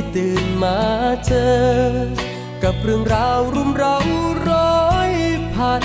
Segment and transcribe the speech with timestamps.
[0.00, 0.80] ที่ตื่นมา
[1.26, 1.56] เจอ
[2.62, 3.98] กับเรื่องราวรุมเร้า
[4.50, 5.12] ร้อย
[5.54, 5.84] พัน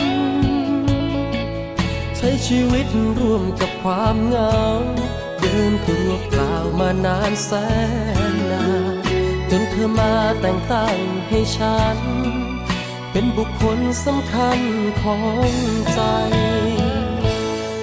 [2.17, 2.88] ใช้ชีวิต
[3.20, 4.59] ร่วมกับความเหงา
[5.39, 7.52] เดินตัวเปล่ามานานแส
[8.31, 8.95] นนาน
[9.49, 10.98] จนเธอมาแต่งตั้ง
[11.30, 11.98] ให้ฉัน
[13.11, 14.59] เป็นบุคคลสำคัญ
[15.02, 15.17] ขอ
[15.50, 15.52] ง
[15.94, 16.02] ใจ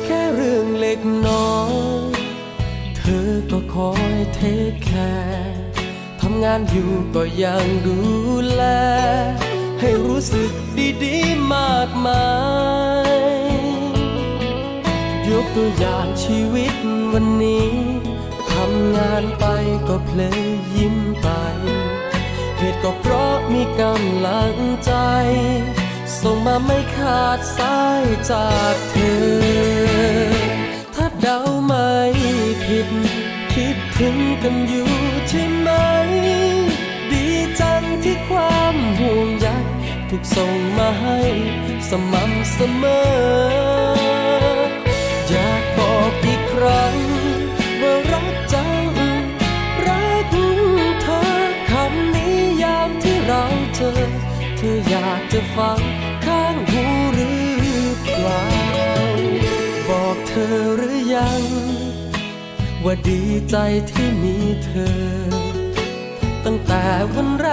[0.05, 1.57] แค่เรื่องเล็กน้อ
[2.13, 2.19] ย
[2.97, 7.99] เธอก็คอยเทคแคร์ำงานอยู่ก็ยังดู
[8.53, 8.63] แล
[9.81, 10.53] ให้รู้สึก
[11.03, 12.27] ดีๆมากมา
[13.09, 13.51] ย
[15.29, 16.75] ยกตัวอย่างชีวิต
[17.13, 17.71] วันนี้
[18.53, 19.45] ทำงานไป
[19.89, 20.43] ก็เพลย
[20.77, 21.29] ยิ้มไป
[22.59, 24.93] เหตุก็เพราะมีกำลังใจ
[26.21, 29.91] ส่งมาไม่ขาดสายจากเธอ
[31.23, 31.60] เดาไม่ผิด
[33.55, 34.91] คิดถึงกันอยู่
[35.29, 35.69] ใช่ไหม
[37.11, 37.25] ดี
[37.61, 39.47] จังที่ความห่วงใย
[40.09, 41.21] ถูกส่งมาให้
[41.89, 43.11] สม่ำเสมอ
[45.29, 46.97] อยากบอกอีกครั้ง
[47.81, 48.89] ว่ารักจัง
[49.87, 50.35] รัก
[51.03, 51.23] เธอ
[51.71, 53.93] คำนี้ยามที่เราเจอ
[54.57, 55.81] เธออยากจะฟัง
[56.27, 56.83] ข้างหู
[57.15, 57.31] หรื
[57.83, 58.45] อเปล่า
[59.89, 61.80] บอกเธอหรือยัง
[62.85, 63.57] ว่าดีใจ
[63.91, 64.99] ที่มีเธอ
[66.45, 67.49] ตั้งแต่วันแร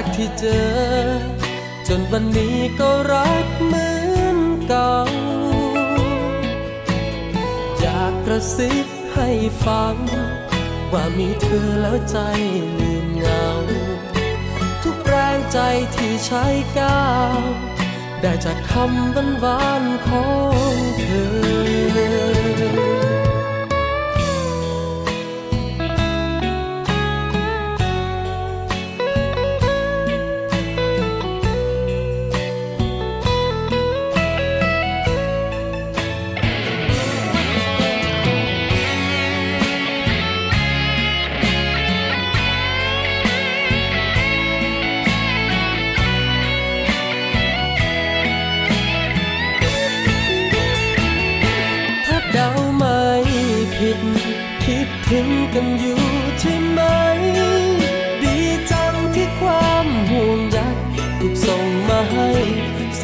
[0.00, 0.72] กที่เจอ
[1.88, 4.38] จนวันนี้ก็รักเหมือน
[4.68, 4.96] เก่า
[7.80, 9.28] อยากกระซิบให้
[9.64, 9.96] ฟัง
[10.92, 12.18] ว่ามีเธอแล้วใจ
[12.78, 13.46] ลืมเงา
[14.82, 15.58] ทุกแรงใจ
[15.94, 16.44] ที่ใช้
[16.78, 17.40] ก้าว
[18.20, 20.28] ได้จากคำบันวานขอ
[20.74, 21.06] งเธ
[23.20, 23.21] อ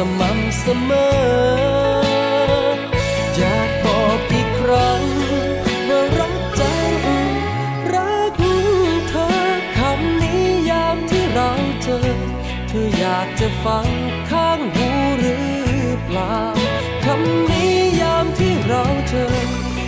[0.03, 1.11] สม่ำเสมอ
[3.37, 5.03] อยากบอกอีกครั้ง
[5.89, 6.93] ว่ารักจัง
[7.95, 8.41] รัก
[9.09, 9.29] เธอ
[9.79, 11.51] คำนี้ยามที่เรา
[11.83, 11.99] เจอ
[12.69, 13.89] เธออยากจะฟัง
[14.31, 14.89] ข้างหู
[15.21, 15.49] หรือ
[16.05, 16.37] เปล่า
[17.05, 19.27] คำนี้ยามที่เราเจอ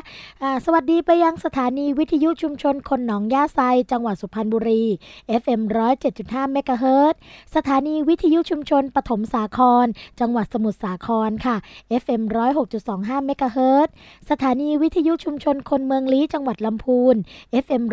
[0.50, 3.60] ะสวัสดีไปยังสถานีวิทยุชุมชนคนหนองย่าไซ
[3.92, 4.83] จังหวัดสุพรรณบุรี
[5.42, 5.62] FM
[6.07, 7.15] 107.5เมกะเฮิรต
[7.56, 9.86] สถานีวิทยุชุมชนปฐมสาคร
[10.19, 11.56] จังหวัดสมุทรสาครค่ะ
[12.01, 12.21] FM
[12.75, 13.88] 106.25เมกะเฮิรต
[14.30, 17.15] สถานีวิทยุชุมชนคนเมืองลี้จังหวัดลำพูน
[17.63, 17.83] FM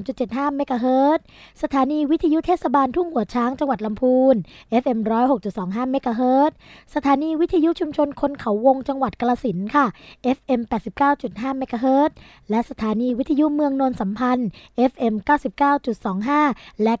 [0.00, 1.18] 103.75เมกะเฮิรต
[1.62, 4.36] สถานีวิทยุเทศบาลทุ่งหัวช้างจังหวัดลำพูน
[4.82, 4.98] FM
[5.46, 6.52] 106.25เมกะเฮิรต
[6.94, 9.86] สถานีวิทยุชุมชนคนเขาวงจังหวัดกาฬสินธุ์ค่ะ
[10.36, 10.60] FM
[11.10, 12.10] 89.5เมกะเฮิรต
[12.50, 14.48] และสถานีวิทยุเมืองนนท์สัมพันธ์
[14.90, 15.14] FM
[15.98, 16.94] 99.25 และ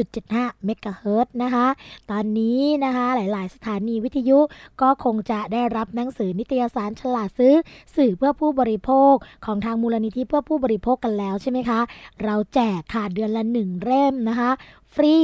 [0.00, 1.66] 90.75เมกะเฮิรตนะคะ
[2.10, 4.38] ตอนนี้นะคะหลาย ๆ สถานีวิทยุ
[4.80, 7.54] ก็คงจะได้รับหนังสือนิตยสารฉลาดซื้อ
[7.96, 9.14] สื่อเพื่อผู้บริโภค
[9.44, 11.80] ของทางมูลนิธิเพื่อผู้บริโภคกันแล้วใช่ไหมคะ
[12.24, 14.50] เราแจกค่ะเดือนละหนึ่งเล่มนะคะ
[14.94, 15.16] ฟรี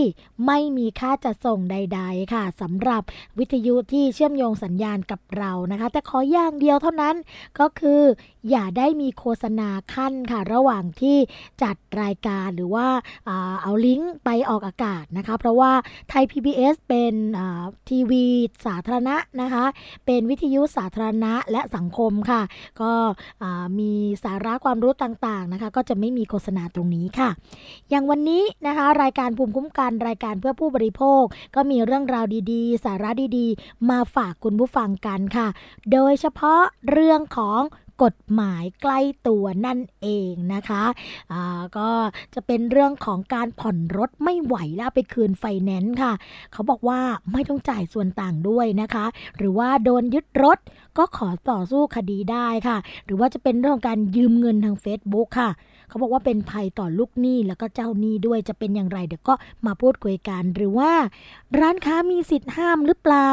[0.46, 3.02] ไม่มีค่าจัดส่งใด ๆ ค่ะสำหรับ
[3.38, 7.14] วิทยุที่เชื่อมโยงสัญญาณกับเรานะคะ แต่ขออย่างเดียวเท่านั้น
[7.58, 8.00] ก็คือ
[8.50, 11.17] อย่าได้มีโฆษณาขั้นค่ะ ระหว่างที่
[11.62, 12.87] จัดรายการหรือว่า
[13.62, 15.73] เอาลิงก์ไปออกอากาศนะคะ เพราะว่า
[16.08, 17.14] ไทย PBS เป็น
[17.88, 18.25] ทีวี
[18.66, 19.64] สาธารณะนะคะ
[20.06, 22.43] เป็นวิทยุสาธารณะและสังคมค่ะ
[22.81, 22.93] ก็
[23.78, 23.93] มี
[24.25, 27.31] สาระความรู้ต่างๆนะคะ ก็จะไม่มีโฆษณาตรงนี้ค่ะ
[27.90, 31.23] อย่างวันนี้นะคะ รายการภูมิคุ้มกันรายการเพื่อผู้บริโภค
[31.55, 35.49] ก็มีเรื่องราวดีๆ สาระดีๆ มาฝากคุณผู้ฟังกันค่ะ
[35.93, 36.61] โดยเฉพาะ
[36.91, 37.61] เรื่องของ
[38.03, 41.91] กฎหมายใกล้ตัวนั่นเองนะคะะก็
[42.35, 46.12] จะเป็นเรื่องของการผ่อนรถไม่ไหวแล้วไปคืนไฟแนนซ์ค่ะ
[46.53, 47.01] เขาบอกว่า
[47.33, 49.05] ไม่ต้องจ่ายส่วนต่างด้วยนะคะ
[49.37, 50.59] หรือว่าโดนยึดรถ
[50.99, 55.51] ก็ขอต่อสู้คดีได้ค่ะ หรือว่าจะเป็นเรื่องของการยืมเงินทาง Facebook ค่ะ
[55.90, 59.34] เขาบอกว่าเป็นภัยต่อลูกหนี้แล้วก็เจ้าหนี้ด้วยจะเป็นอย่างไรเดี๋ยวก็
[59.66, 60.92] มาพูดคุยกันหรือว่า
[61.58, 63.28] ร้านค้ามีสิทธิ์ห้ามหรือเปล่า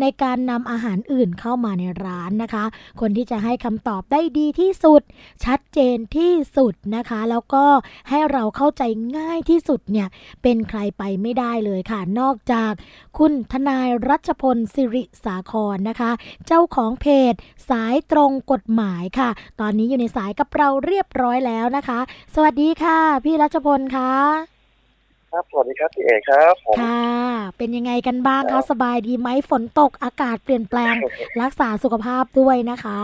[0.00, 2.64] ในการนำอาหารอื่นเข้ามาในร้านนะคะ
[3.00, 5.02] คนที่จะให้คำตอบได้ดีที่สุด
[5.44, 7.64] ชัดเจนที่สุดนะคะ แล้วก็
[8.08, 8.82] ให้เราเข้าใจ
[9.18, 10.08] ง่ายที่สุดเนี่ย
[10.42, 12.72] เป็นใครไปไม่ได้เลยค่ะ นอกจาก
[13.18, 16.10] คุณทนายรัชพลสิริสาครนะคะ
[16.46, 17.34] เจ้าของเพจ
[17.70, 19.30] สายตรงกฎหมายค่ะ
[19.60, 21.98] ตอนนี้อยู่ในสายกับเราเรียบร้อยแล้วนะคะ
[22.34, 24.12] สวัสดีค่ะ พี่รัชพลคะ
[25.32, 27.12] ครับสวัสดีครับพี่เอกครับผมค่ะ
[27.56, 30.94] เป็นยังไงกันบ้างคะสบายดีไหมฝนตกอากาศเปลี่ยนแปลง
[31.40, 33.00] รักษาสุขภาพด้วยนะคะ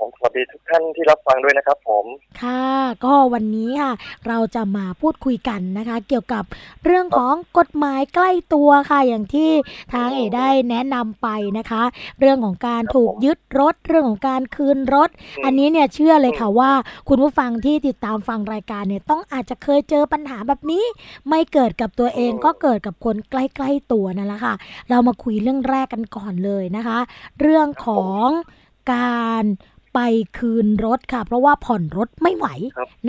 [0.00, 2.04] ผมสวัสดีทุกท่านที่รับฟังด้วยนะครับผม
[2.42, 2.64] ค่ะ
[3.04, 3.92] ก็วันนี้ค่ะ
[4.28, 6.44] เราจะมาพูดคุยกันนะคะ เกี่ยวกับ
[6.84, 9.50] เรื่องของกฎหมายใกล้ตัวค่ะ อย่างที่
[9.92, 11.82] ทางเอได้แนะนำไปนะคะ
[12.20, 15.08] เรื่องของการถูกยึดรถ เรื่องของการคืนรถ
[15.44, 16.72] อันนี้เนี่ยเชื่อเลยค่ะว่า
[17.08, 20.84] คุณผู้ฟังที่ติดตามฟังรายการเนี่ยต้องอาจจะเคยเจอปัญหาแบบนี้
[21.28, 24.54] ไม่เกิดกับตัวเองก็เกิดกับคนใกล้ๆตัวนั่นแหละค่ะ
[24.90, 26.98] เรามาคุยเรื่องแรกกันก่อนเลยนะคะ
[27.40, 28.28] เรื่องของ
[28.94, 29.44] การ
[29.94, 29.98] ไป
[30.38, 32.46] คืนรถค่ะ เพราะว่าผ่อนรถไม่ไหว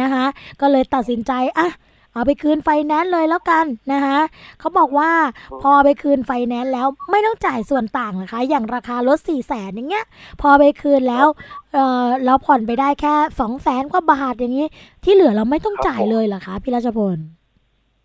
[0.01, 0.25] นะคะ
[0.61, 1.69] ก็เลยตัดสินใจอะ
[2.13, 4.19] เอาไปคืนไฟแนนซ์เลยแล้วกันนะคะ
[4.59, 5.09] เขาบอกว่า
[5.63, 10.05] พอไปคืนไฟแนนซ์แล้วไม่ต้องจ่ายส่วนต่างนะคะ อย่างราคารถสี่แสนอย่างเงี้ย
[10.41, 11.25] พอไปคืนแล้ว
[11.73, 14.67] เออเราผ่อนไปได้แค่สองแสนกว่าบาทอย่างนี้
[15.03, 17.17] ที่เหลือเราไม่ต้องจ่ายเลยเหรอคะพี่ราชพล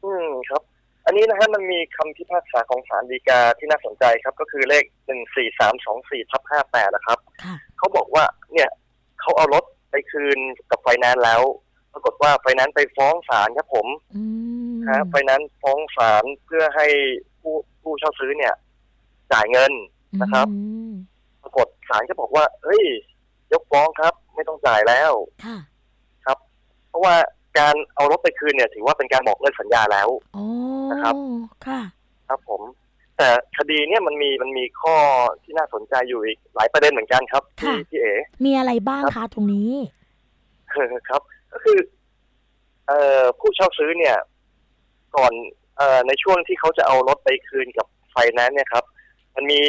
[0.04, 0.62] อืมครับ
[1.06, 7.18] อันนี้นะฮะมันมีคำพิพากษาของศาลฎีกาที่น่าสนใจครับ ก็คือเลขหนึ่งสี่สามสองสี่ทับห้าแปดนะครับ
[7.78, 8.70] เขาบอกว่าเนี่ย
[9.20, 10.38] เขาเอารถไปคืน
[10.70, 11.42] กับไฟแนนซ์แล้ว
[11.92, 13.86] ปรากฏว่าไฟแนนซ์ไปฟ้องศาลครับผม
[14.90, 16.86] ฮะไฟแนนซ์ฟ้องศาลเพื่อให้
[17.40, 18.54] ผู้ผู้เช่าซื้อเนี่ย
[19.32, 19.72] จ่ายเงิน
[20.22, 20.46] นะครับ
[21.42, 22.84] ปรากฏศาลก็บอกว่า เฮ้ย
[23.52, 25.12] ยกฟ้องครับ ไม่ต้องจ่ายแล้ว
[26.24, 26.38] ครับ
[26.88, 27.14] เพราะว่า
[27.58, 30.08] การเอารถไปคืนเนี่ย ถือว่าเป็นการบอกเลิกสัญญาแล้ว
[30.90, 31.14] นะครับ
[31.66, 31.80] ค่ะ
[32.28, 32.62] ครับผม
[33.16, 34.96] แต่คดีเนี่ยมันมีมันมีข้อ
[35.42, 39.72] ที่น่าสนใจอยู่อีกหลายประเด็นเหมือนกันครับที่พี่เอ๋มีอะไรบ้างคะตรงนี้
[41.08, 41.78] ครับ ก็คือ
[42.86, 44.16] เอ่อผู้เช่าซื้อเนี่ย
[45.16, 45.32] ก่อน
[45.76, 48.84] เอ่อในช่วงที่เขาจะเอารถไปคืนกับไฟแนนซ์เนี่ยครับ
[49.34, 49.60] มันมี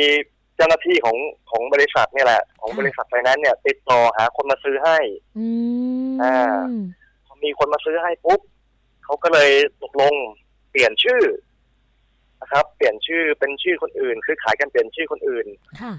[0.55, 1.17] เจ้าหน้าที่ของ
[1.51, 4.97] ของบริษัทเนี่ยแหละ ของบริษัทไฟแนนซ์เนี่ย ติดต่อหาคนมาซื้อให้
[5.37, 5.47] อื
[6.21, 6.59] อ่า
[7.43, 8.41] มีคนมาซื้อให้ปุ๊บ
[9.03, 9.49] เขาก็เลย
[9.83, 10.13] ตกลง
[10.69, 11.21] เปลี่ยนชื่อ
[12.41, 15.47] นะครับ เปลี่ยนชื่อเป็นชื่อคนอื่น คือขายกันเปลี่ยนชื่อคนอื่น
[15.81, 15.93] ค่ะ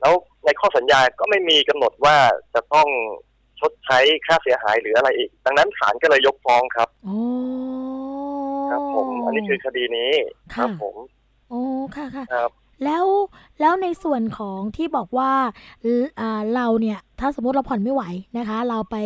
[0.00, 2.16] แล้วในข้อสัญญาก็ไม่มีกำหนดว่า
[2.54, 2.88] จะต้อง
[3.60, 7.18] ชดใช้ค่าเสียหายหรืออะไรอีก ดังนั้นศาลก็เลยยกฟ้องครับโอ้
[8.70, 10.12] ครับผม อันนี้คือคดีนี้
[10.54, 10.96] ครับผม
[11.50, 11.60] โอ้
[11.96, 12.50] ค่ะค่ะครับ
[12.84, 13.04] แล้ว
[13.60, 15.32] แล้วในส่วนของที่บอกว่า
[16.54, 18.04] เราเนี่ยถ้าสมมติเราผ่อนไม่ไหว
[18.38, 18.96] นะคะ เราไป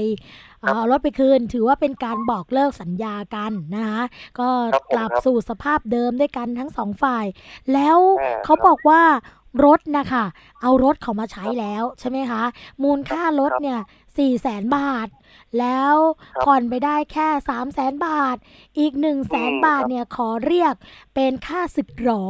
[0.62, 4.02] เอารถไปคืน ถือว่าเป็นการบอกเลิกสัญญากันนะคะ
[4.38, 4.49] ก็
[4.92, 7.26] กลับสู่สภาพเดิมด้วยกันทั้งสองฝ่าย
[7.73, 7.99] แล้ว
[8.45, 9.02] เขาบอกว่า
[9.66, 10.25] รถนะคะ
[10.62, 12.42] เอารถเขามาใช้แล้วใช่ไหมคะ
[12.83, 13.78] มูลค่ารถเนี่ย
[14.18, 15.08] สี่แสนบาท
[15.61, 15.94] แล้ว
[16.46, 18.37] ผ่อนไปได้แค่สามแสนบาท
[18.78, 20.75] อีกหนึ่งแสนบาทเนี่ยขอเรียก
[21.14, 22.25] เป็นค่าสึกหรอ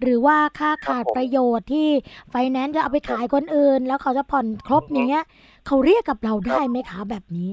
[0.00, 1.88] หรือว่าค่าขาดประโยชน์ที่
[2.30, 5.24] ไฟแนนซ์จะเอาไปขายคนอื่น แล้วเขาจะผ่อนครบอย่างเงี้ย
[5.66, 7.50] เขาเรียกกับเราได้ไหมคะแบบนี้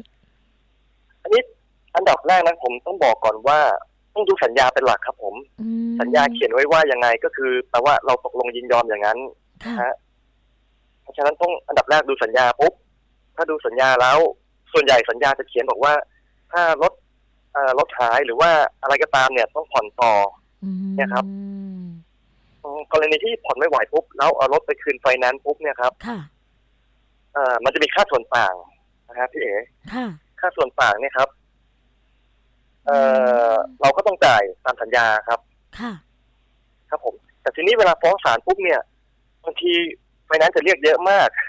[1.24, 1.42] อันนี้
[1.96, 3.60] อันดับแรกนะผมต้องบอกก่อนว่า
[4.14, 5.36] ต้องดูสัญญาเป็นหลักครับ ผม
[6.02, 9.20] สัญญาเขียนไว้ว่ายังไงก็คือแปลว่าเราตกลงยินยอมอย่างนั้น
[9.66, 9.94] นะฮะ
[11.02, 12.74] เพราะฉะนั้นต้องอันดับแรกดูสัญญาปุ๊บ
[13.38, 14.18] ถ้าดูสัญญาแล้ว
[14.74, 15.94] ส่วนใหญ่สัญญาจะเขียนบอกว่า
[16.52, 16.94] ถ้ารถ
[17.80, 18.52] รถหายหรือว่า
[18.82, 20.14] อะไรก็ตามเนี่ยต้องผ่อนต่อ
[20.96, 21.26] เนี่ยครับ
[22.94, 26.20] กรณีที่ผ่อนไม่ไหวปุ๊บแล้วเอารถไปคืนไฟแนนซ์ปุ๊บเนี่ยครับค่ะ
[27.34, 28.56] เอ่อมันจะมีค่าส่วนต่าง
[29.08, 29.54] นะฮะพี่เอ๋
[30.40, 31.30] ค่าส่วนต่างเนี่ยครับ
[32.86, 32.98] เอ่
[33.52, 35.40] อเราก็ต้องจ่ายตามสัญญาครับ
[35.80, 35.92] ค่ะ
[36.90, 38.82] ครับผม แต่ทีนี้เวลาฟ้องศาลปุ๊บเนี่ย
[39.44, 39.72] บางที
[40.26, 41.46] ไฟแนนซ์จะเรียกเยอะมากนะ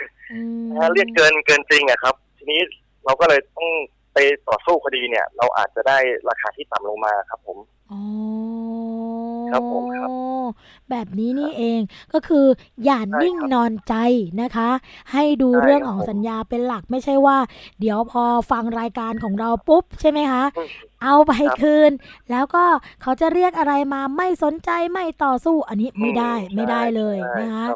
[0.93, 2.61] เรียกเกินเกินจริงอะครับ ทีนี้
[3.05, 3.69] เราก็เลยต้อง
[4.15, 4.19] ไป
[4.49, 7.59] ต่อสู้คดีเนี่ย เราอาจจะได้ราคาที่ต่ำลงมาครับผม
[7.93, 8.01] อ๋อ
[9.51, 10.09] ครับผมครับ
[10.91, 11.81] แบบนี้นี่เอง
[12.13, 12.47] ก็คือ
[12.85, 13.95] อย่านิ่งนอนใจ
[14.43, 14.71] นะคะ
[15.13, 17.39] ให้ดูเรื่องของสัญญาเป็นหลักไม่ใช่ว่า
[17.81, 20.45] เดี๋ยวพอฟังรายการของเราปุ๊บใช่ไหมคะ
[21.03, 21.91] เอาไปคืน
[22.31, 22.65] แล้วก็
[23.03, 27.67] เขาจะเรียกอะไรมาไม่สนใจไม่ต่อสู้อันนี้ไม่ได้ไม่ได้เลยนะคะ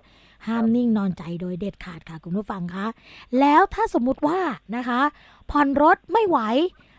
[0.47, 2.87] ห้ามนิ่งนอนใจโดยเด็ดขาดค่ะคุณผู้ฟังคะ
[3.41, 4.39] แล้วถ้าสมมุติว่า
[4.77, 5.01] นะคะ
[5.51, 6.39] ผ่อนรถไม่ไหว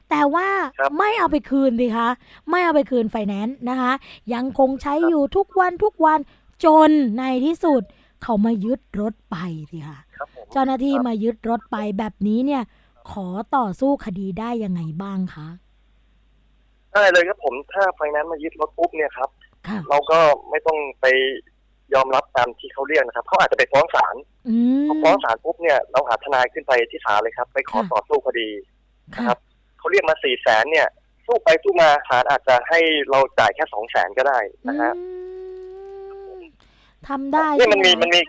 [0.09, 0.47] แต่ว่า
[0.97, 2.09] ไม่เอาไปคืนดิคะ
[2.49, 3.91] ไม่เอาไปคืนไฟแนนซ์นะคะ
[4.33, 6.19] ยังคงใช้อยู่ทุกวันทุกวัน
[6.65, 7.81] จนในที่สุด
[8.23, 9.37] เขามายึดรถไป
[9.71, 9.99] สิคะ
[10.51, 12.63] เจ้าหน้าที่มายึดรถไปแบบนี้เนี่ย
[13.11, 15.47] ขอต่อสู้คดีได้ยังไงบ้างคะ
[16.93, 19.29] ได้เลยครับผมถ้าไฟแนนซ์มายึดรถปุ๊บเนี่ยครับ
[19.89, 20.19] เราก็
[20.49, 21.05] ไม่ต้องไป
[21.93, 24.15] ยอมรับ ตามที่เขาเรียกนะครับเขาอาจจะไปฟ้องศาล
[24.87, 28.49] พอฟ้องศาลปุ๊บเนี่ยเราหาทนายขึ้นไปที่ศาลเลยครับ ไปขอต่อสู้คดี
[29.13, 29.39] นะครับ
[29.79, 30.87] เขาเรียกมาสี่แสนเนี่ย
[31.25, 34.93] สู้ไปสู้มาศาลอาจจะให้เราจ่ายแค่สองแสนก็ได้นะฮะ
[37.07, 38.21] ทำได้นี่มันมีมันมี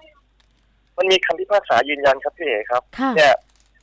[0.98, 2.82] มันมีคำพิพากษายืนยันครับพี่เอ๋ครับ
[3.16, 3.34] เนี่ย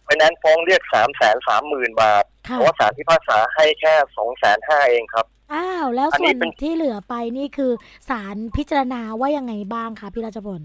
[0.04, 7.72] ไฟแนนซ์ฟ้องเรียกสามแสนสามหมื่นบาทเพราะว่าศาลพิพากษาให้แค่สองแสนห้าเองครับ อ้าวแล้วส่วนที่เหลือไปนี่คือ
[8.10, 10.62] ศาลพิจารณาว่ายังไงบ้างคะพี่ราชพล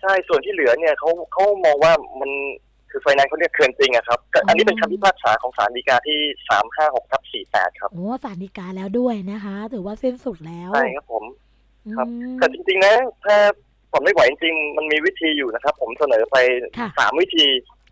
[0.00, 2.30] ใช่ส่วนที่เหลือเนี่ยเขาเขามองว่ามัน
[2.90, 6.18] คือไฟแนนซ์เขาเรียกเกินจริงอะครับ อันนี้เป็นคำพิพากษาของศาลฎีกาที่
[6.48, 11.24] สามห้าหกทับสี่แปดครับโอ้ศาลฎีกาแล้วด้วยนะคะ ถือว่าสิ้นสุดแล้วใช่ครับผม
[11.96, 12.06] ครับ
[12.36, 12.94] แต่จริง ๆ นะ
[13.24, 13.36] ถ้า
[13.92, 16.36] ผมไม่ไหวจริงมันมีวิธีอยู่นะครับ ผมเสนอไป
[16.98, 17.46] สามวิธี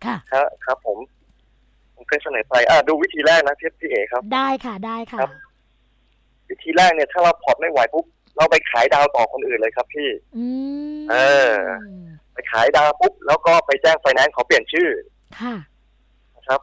[0.05, 0.17] ค่ะ
[0.65, 0.97] ครับ ผม
[1.95, 5.19] ผมเคยเสนอไปอ่าดูวิธีแรกนะพี่พี่เอครับ ได้ค่ะได้ค่ะ
[6.49, 8.05] วิธีแรกเนี่ยถ้าเราพอร์ตไม่ไหวปุ๊บ
[8.37, 10.09] เราไปขายดาวต่อคนอื่นเลยครับพี่
[11.11, 11.15] เอ
[11.51, 11.53] อ
[12.33, 14.89] ไปขายดาวปุ๊บแล้วก็ไปแจ้งไฟแนนซ์ขอเปลี่ยนชื่อ
[15.41, 15.55] ค่ะ
[16.35, 16.59] นะครับ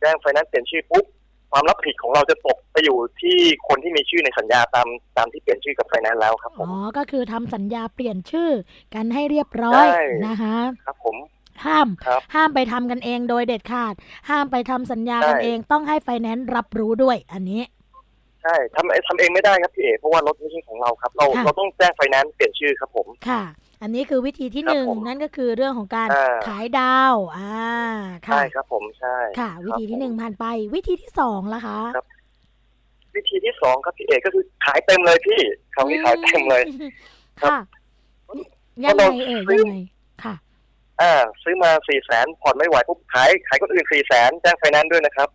[0.00, 1.06] แจ้งไฟแนนซ์เปลี่ยนชื่อปุ๊บ
[1.52, 8.50] ความรับผิดของเราจะตกไปอยู่ที่คนที่มีชื่อในสัญญาตามตามที่เปลี่ยนชื่อกับไฟแนนซ์แล้วครับผมอ๋อก็คือทำสัญญาเปลี่ยนชื่อ
[8.94, 9.86] กันให้เรียบร้อย
[10.26, 10.56] นะคะ
[10.86, 11.16] ครับผม
[11.66, 11.88] ห้าม
[12.34, 13.94] ห้ามไปทำกันเองโดยเด็ดขาด
[14.30, 23.42] ห้ามไปทำสัญญากันเองต้องให้ไฟแนนซ์รับรู้ด้วย อันนี้ใช่ทำทำเองไม่ได้ครับพี่เอเพราะว่ารถไม่ใช่ของเราครับ เราเราต้องแจ้งไฟแนนซ์เปลี่ยนชื่อครับผมค่ะ
[23.82, 26.08] อันนี้คือวิธีที่หนึ่งนั่นก็คือเรื่องของการ
[26.48, 27.70] ขายดาวน์อ่า
[28.26, 32.06] ใช่ครับผมใช่ค่ะ วิธีที่หนึ่งผ่านไป วิธีที่สองล่ะคะครับ
[33.16, 35.40] วิธีที่สองครับพี่เอก็คือขายเต็มเลยพี่
[35.74, 36.62] คราวนี้ขายเต็มเลย
[37.42, 37.58] ค่ะ
[38.84, 39.76] ยังไงเอ่ยยังไง
[40.24, 40.34] ค่ะ
[41.00, 41.12] อ่า
[41.42, 45.28] ซื้อมาสี่แสนผ่อนไม่ไหวปุ๊บขายขายคนอื่นสี่แสนแจ้งไฟแนนซ์ด้วยนะครับ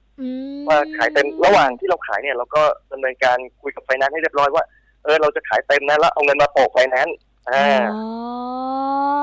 [0.67, 4.63] ว่าขายเต็มระหว่างที่เราขายเนี่ย เราก็ดำเนินการคุยกับไฟแนนซ์ให้เรียบร้อยว่า
[5.03, 7.17] เออเราจะขายเต็มนะแล้วเอาเงินมาโปะไฟแนนซ์
[7.50, 7.84] อ่า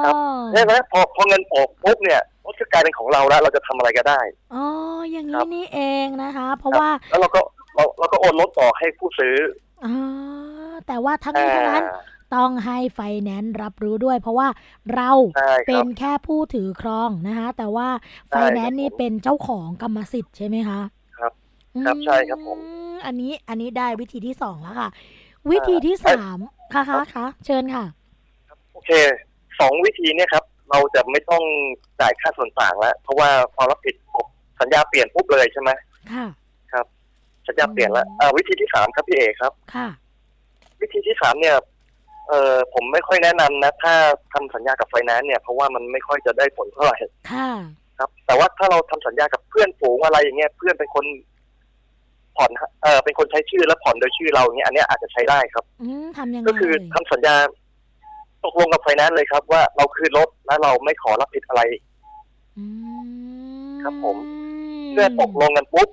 [0.04, 0.14] ครับ
[0.52, 4.20] ใช่ไหมพอพอเงินโปะปุ๊บเนี่ยรถก็กลายเป็นของเราแล้ว เราจะทำอะไรก็ได้
[4.54, 4.64] อ๋อ
[5.12, 7.40] อย่างนี้นี่เองนะคะ เพราะว่าแล้วเราก็
[7.74, 9.36] เราเราก็โอนรถต่อให้ผู้ซื้อ
[9.84, 9.92] อ๋อ
[10.86, 11.84] แต่ว่าทั้งนี้ทั้งนั้น
[12.34, 14.48] ต้องให้ไฟแนนซ์รับรู้ด้วย เพราะว่า
[14.94, 15.10] เรา
[15.66, 17.88] เป็นแค่ผู้ถือครองนะคะ แต่ว่า
[18.28, 20.80] ไฟแนนซ์นี่เป็นเจ้าของกรรมสิทธิ์ใช่ไหมคะ
[21.18, 21.32] ครับ
[21.86, 22.58] ครับใช่ครับผม
[23.06, 24.88] อันนี้อันนี้ได้วิธีที่สองแล้วค่ะ
[25.50, 26.38] วิธีที่สาม
[26.74, 27.84] ค่ะค่ะคะเชิญค่ะ
[28.72, 28.90] โอเค
[29.60, 31.42] สองวิธีเนี่ยครับ เราจะไม่ต้อง
[32.00, 33.94] จ่ายค่าส่วนต่างแล้ว เพราะว่าพอรับผิด
[34.60, 35.70] สัญญาเปลี่ยนปุ๊บเลยใช่ไหม
[36.12, 36.26] ค่ะ
[36.72, 36.86] ครับ
[37.46, 38.06] สัญญาเปลี่ยนแล้ว
[38.36, 39.88] วิธีที่สามครับพี่เอครับ ค่ะ
[40.80, 41.56] วิธีที่สามเนี่ย
[42.30, 43.94] เออผมไม่ค่อยแนะนำนะ ถ้า
[44.32, 46.96] ทำสัญญากับไฟแนนซ์เนี่ยเพราะว่ามันไม่ค่อยจะได้ผลเท่าไหร่
[47.32, 47.50] ค่ะ
[47.98, 51.04] ครับ แต่ว่าถ้าเราทำสัญญากับเพื่อนฝูงอะไรอย่างเงี้ยเพื่อนเป็นคน
[52.36, 52.50] ผ่อน
[52.82, 57.34] เออเป็นคนใช้ชื่อแล้วผ่อนโดยชื่อเราอย่างเงี้ยอันเนี้ยอาจจะใช้ได้ครับอืมทำยังไงก็คือทำสัญญา
[58.44, 61.62] ตกลงกับไฟแนนซ์เลยครับ ว่าเราคืนรถและเราไม่ขอรับผิดอะไร
[62.58, 62.64] อื
[63.70, 64.16] มครับผม
[64.92, 65.88] เมื่อตกลงกันปุ๊บ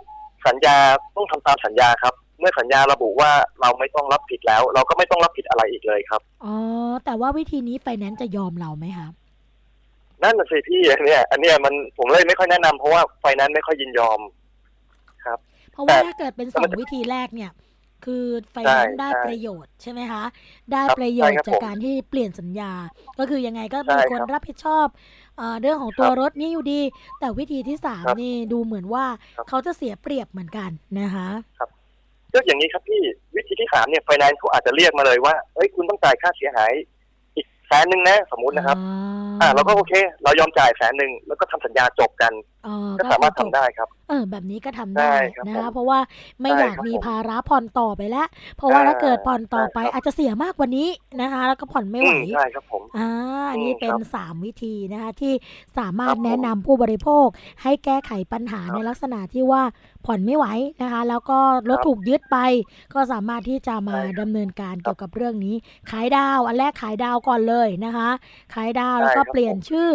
[0.47, 0.77] สัญญา
[1.15, 6.55] ต้องทำตามสัญญาครับ เมื่อสัญญาระบุว่าเราไม่ต้องรับผิดแล้ว เราก็ไม่ต้องรับผิดอะไรอีกเลยครับอ๋อ
[7.05, 9.07] แต่ว่าวิธีนี้ไฟแนนซ์จะยอมเราไหมคะ
[10.23, 14.19] นั่นน่ะสิพี่อันเนี้ยอันเนี้ยมันผมเลยไม่ค่อยแนะนำเพราะว่าไฟแนนซ์ไม่ค่อยยินยอม
[15.71, 17.51] เพราะว่าแต่ถ้าเกิดเป็นสแต่อมันงจะวิธีแรกเนี่ย
[18.05, 20.23] คือไฟใช่แนนซ์ได้ใช่ประโยชน์ใช่ไหมคะ
[20.71, 22.71] ได้ครับประโยชใช่น์ครับจากผมการที่เปลี่ยนสัญญา
[23.19, 24.87] ก็คือยังไงก็ใช่มีครับคนรับผิดชอบ
[25.37, 26.81] เออเรื่องของตัวครับรถนี่อยู่ดี
[27.19, 31.27] แต่วิธีที่สามครับนี่ดูเหมือนว่าครับเขาจะเสียเปรียบเหมือนกันนะคะ
[32.37, 33.01] ก็อย่างนี้ครับพี่
[33.35, 36.71] วิธีที่สามเนี่ยไฟแนนซ์เขาอาจจะเรียกมาเลยว่าเอ้ยคุณต้องจ่ายค่าเสียหาย
[37.35, 38.77] อีกแสนหนึ่งนะสมมุตินะครับ
[39.41, 42.33] อ่าเราก็โอเค เรายอมจ่ายแสนหนึ่งแล้วก็ทำสัญญาจบกัน
[42.67, 45.99] อ๋อก็สามารถทำได้ครับ เออ แบบนี้ก็ทำได้ได้ครับนะผคะมเพราะว่า
[46.41, 48.27] ไม่ได้อยากครับมีผมภาระผ่อนต่อไปแล้ว
[48.57, 50.87] เพราะว่าอ่าถ้าเกิดผ่อนต่อไปได้ครับอาจจะเสียมากกว่านี้
[51.21, 53.09] นะคะ แล้วก็ผ่อนไม่ไหวอืใช่ครับผมอ่า
[53.51, 55.33] อันนี้อืมเป็นครับสามวิธีนะคะที่
[55.77, 57.27] สามารถครับผมแนะนำผู้บริโภค
[57.63, 59.63] ให้แก้ไขปัญหาครับในลักษณะที่ว่า
[60.07, 60.45] ผ่อนไม่ไหว
[60.81, 62.37] นะคะ แล้วก็รถครับถูกยึดไป
[62.93, 65.55] ก็สามารถที่จะมาใช่ครับดำเนินการเกี่ยวกับเรื่องนี้
[65.89, 68.09] ขายดาวน์อันแรกขายดาวน์ก่อนเลยนะคะ
[68.53, 69.91] ขายดาวน์แล้วก็ได้ครับเปลี่ยนชื่อ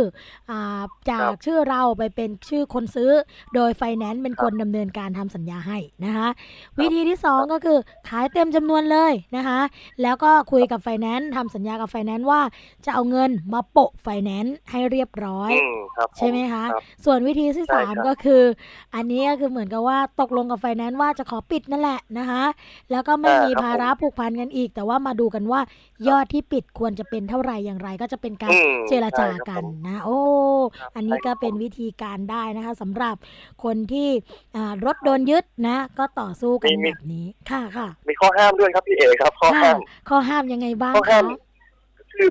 [0.50, 3.11] อ่าจากครับชื่อเราไปเป็นชื่อคนซื้อ
[3.54, 6.28] โดยไฟแนนซ์เป็นคนดำเนินการทำสัญญาให้นะคะ
[6.81, 7.78] วิธีที่สองก็คือ
[8.09, 9.61] ขายเต็มจำนวนเลยนะคะ
[10.02, 12.40] แล้วก็คุยกับไฟแนนซ์ทำสัญญากับไฟแนนซ์ว่า
[12.85, 18.42] จะเอาเงินมาโปะไฟแนนซ์ให้เรียบร้อยอืมครับผใช่ไหมคะรับส่วนวิธีที่ใช่สามครับก็คือ
[18.95, 22.42] อันนี้ก็คือเหมือนกับว่าตกลงกับไฟแนนซ์ว่าจะขอปิดนั่นแหละนะคะ
[22.90, 25.61] แล้วก็ไม่อ่ามีครับภาระผูกพันกันอีก แต่ว่ามาดูกันว่า
[26.09, 30.18] ยอดที่ปิดควรจะเป็นเท่าไหร่อย่างไร ก็จะเป็นการอืมเจรจาใช่ครับกันผมนะ โอ้
[30.78, 33.16] ครับอันนี้ใช่คก็รับเป็นผมวิธีการได้นะคะสำหรับ
[33.64, 34.09] คนที่
[34.56, 39.78] อ่ารถโดนยึดนะ ก็ต่อสู้กันมีมีแบบนี้ค่ะค่ะมีข้อห้ามด้วยครับพี่เอครับ ข้อค่ะห้าม
[40.09, 41.26] ข้อห้ามยังไงบ้างข้อห้าคะม
[42.12, 42.28] คือ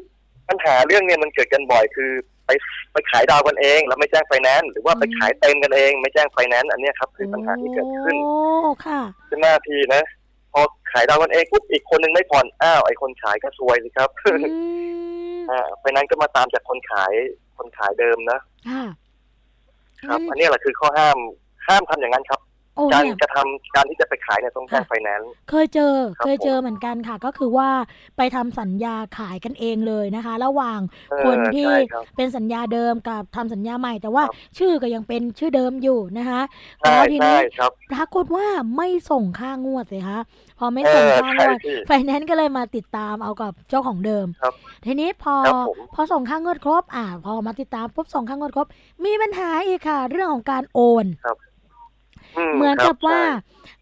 [0.49, 2.11] ปัญหาเรื่องเนี้ยมันเกิดกันบ่อยคือ
[2.51, 2.58] ไป
[2.93, 8.36] ไปขายดาวกันเอง แล้วไม่แจ้งไฟแนนซ์หรือว่าไปขายเต็มกันเอง ไม่แจ้งไฟแนนซ์อันเนี้ยครับคือปัญหาที่เกิดขึ้นโอ้
[8.86, 10.03] ค่ะขึ้นหน้าทีนะ
[10.53, 14.43] พอขายดาวกันเองปุ๊บอีกคนนึงไม่ผ่อนอ้าวไอ้คนขายก็ซวยสิครับอืม
[15.49, 17.13] อ่าไฟแนนซ์ก็มาตามจากคนขาย
[17.58, 18.84] คนขายเดิมนะค่ะ
[20.02, 21.17] ครับงั้นอันนี้แหละคือข้อห้าม
[21.67, 22.50] ห้ามทำอย่างนั้นครับโอ้
[22.91, 27.69] การเนี่ยจะทำการที่จะไปขายเนี่ยต้องแจ้งค่ะไฟแนนซ์เคยเจอครับเคยเจอผมเหมือนกันค่ะ ก็คือว่า
[28.17, 30.79] ไปทำสัญญาขายกันเองเลยนะคะ ระหว่าง
[31.12, 36.41] เออคนที่ใช่ครับเป็นสัญญาเดิมกับทำสัญญาใหม่ แต่ว่าครับชื่อก็ยังเป็นชื่อเดิมอยู่นะคะ
[36.81, 38.45] ใช่แล้วทีใช่นี้ครับปรากฏว่า
[38.77, 40.19] ไม่ส่งค่างวดเลยคะ
[40.60, 44.53] พอไม่เอส่งอค่างใช่วดพี่ไฟแนนซ์ก็เลยมาติดตามเอากับเจ้าของเดิมครับ
[44.86, 48.67] ทีนี้พอครับผมพอส่งค่างวดครบอ่าพอมาติดตามปุ๊บส่งค่างวดครบ
[49.05, 51.05] มีปัญหาอีกค่ะ เรื่องของการโอน
[52.56, 53.26] เหมือนกับว่าใช่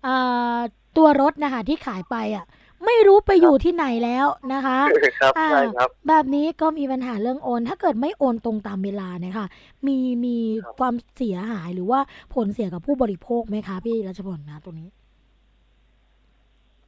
[0.04, 0.16] เอ่
[0.54, 0.58] อ
[0.98, 2.46] ตัวรถนะคะที่ขายไปอะ
[2.86, 4.78] ไม่รู้ไปอยู่ที่ไหนแล้วนะคะ
[5.20, 9.48] ครับอ่าใช่ครับ แบบนี้ก็มีปัญหาเรื่องโอน ถ้าเกิดไม่โอนตรงตามเวลาเนี่ยค่ะ
[9.88, 12.00] มีมีครับความเสียหายหรือว่า
[12.34, 14.90] ผลเสียกับผู้บริโภคไหมคะพี่รัชพลนะตรงนี้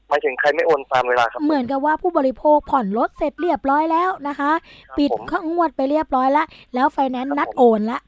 [0.08, 4.52] หมายถึงใครไม่โอนตามเวลาครับ เหมือนกับว่าผู้บริโภคผ่อนรถเสร็จเรียบร้อยแล้วนะคะ
[4.88, 8.00] ครับปิดผมข้างงวดไปเรียบร้อยแล้ว แล้วไฟแนนซ์ครับนัดผมโอนละ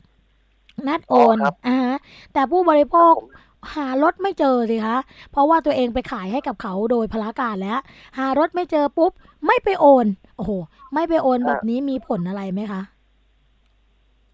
[0.88, 1.98] นัดโอนอ๋อครับอ่าฮะ
[2.34, 3.28] แต่ผู้บริโภคผม
[3.76, 4.98] หารถไม่เจอสิคะ
[5.32, 7.80] เพราะว่าตัวเองไปขายให้กับเขาโดยพลาการแล้ว
[8.18, 9.12] หารถไม่เจอปุ๊บ
[9.48, 10.06] ไม่ไปโอน
[10.38, 10.52] โอ้โห
[10.94, 12.82] ไม่ไปโอนแบบนี้มีผลอะไรไหมคะ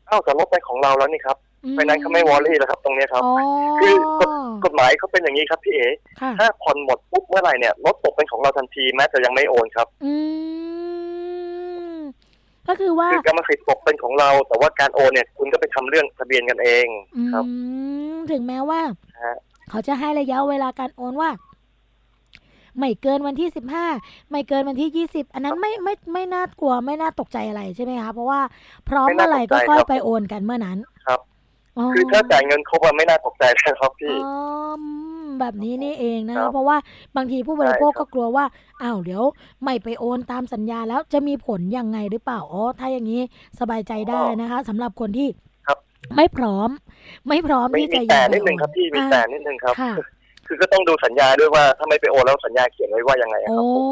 [0.07, 3.33] เอ้าแต่รถเป็นของเราแล้วนี่ครับอืมไฟแนนซ์เขาไม่วอรี่แล้วครับ ตรงเนี้ยครับอ๋อ
[3.81, 4.29] คือกฎ
[4.65, 5.87] กฎหมายเขาเป็นอย่างนี้ครับพี่เอ๋
[6.21, 10.13] ค่ะถ้าผ่อนหมดปุ๊บเมื่อไหร่เนี่ยรถตกเป็นของเราทันทีแม้จะยังไม่โอนครับ อื
[10.67, 10.68] ม
[12.69, 17.45] ก็คือว่าคือกรรมสิทธิ์ตกเป็นของเรา แต่ว่าการโอนเนี่ย คุณก็ไปทำเรื่องทะเบียนกันเองอืครับ
[18.13, 18.81] มถึงแม้ว่า
[19.21, 19.35] ฮะ
[19.69, 21.29] เขาจะให้ระยะเวลาการโอนว่า
[22.77, 23.85] ไม่เกินวันที่สิบห้า
[24.31, 28.41] ไม่เกินวันที่ยี่สิบอันนั้นไม่ไม่ไม่น่ากลัวไม่น่าตกใจอะไรใช่ไหมคะเพราะว่า
[28.89, 31.19] พร้อมไม่เมื่น่าอไหร่ตก็กใจค่อยครับไปโอนกันเมื่อนั้นครับ
[31.77, 34.33] อ๋อคือถ้าจ่ายเงินครบอะไม่น่าตกใจแล้วครับพี่อ๋อ
[35.41, 36.77] แบบนี้นี่เองนะครัคะบเพราะว่า
[37.15, 38.45] บางทีผู้บริโภคใช่ครัก็บกลัวว่า
[38.83, 39.23] อ้าวเดี๋ยว
[39.63, 43.21] ไม่ไปโอนตามสัญญาแล้วจะมีผลยังไงหรือเปล่าอ๋อถ้าอย่างนี้
[43.59, 45.27] สบายใจได้นะคะสำหรับคนที่
[45.67, 45.79] ครับ
[46.15, 46.69] ไม่พร้อม
[47.27, 49.77] ไม่พร้อมมีที่มีจะแต่ยังไปนิดนึงโอครับพี่มีอ่าแต่นิดนึงครับ
[50.49, 53.85] ค่ะคือก็ต้องดูสัญญาด้วยว่าถ้าไม่ไปโอนแล้วสัญญาเขียนไว้ว่ายังไงอะโอ้ครับผม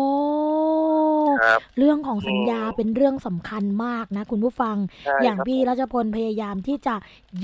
[1.42, 6.96] ครับเรื่องของสัญญาอืมเป็นเรื่องสำคัญมากนะ คุณผู้ฟังใช่อย่างครับพี่ผมรัชพลพยายามที่จะ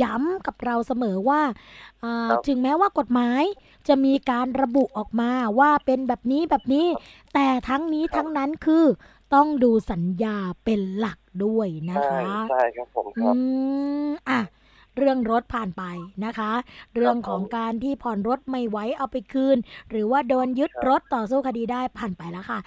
[0.02, 1.42] ย้ำกับเราเสมอว่า
[2.04, 3.44] อ่าครับถึงแม้ว่ากฎหมาย
[3.88, 6.88] จะมีการระบุออกมาว่าเป็นแบบนี้แบบนี้
[7.34, 8.86] แต่ทั้งนี้ครับทั้งนั้นคือ
[9.34, 13.40] ต้องดูสัญญาเป็นหลักด้วยนะคะใช่ครับผมครับอื
[14.08, 14.40] มอะ
[14.98, 15.84] เรื่องรถผ่านไป
[16.26, 16.52] นะคะ
[16.96, 19.58] เรื่องของการที่ผ่อนรถไม่ไหวเอาไปคืน
[19.90, 22.60] หรือว่าโดนยึดรถต่อสู้คดีได้ผ่านไปแล้วค่ะ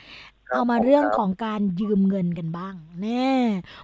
[0.52, 3.32] เอามาผมเรื่องครับของการยืมเงินกันบ้าง แน่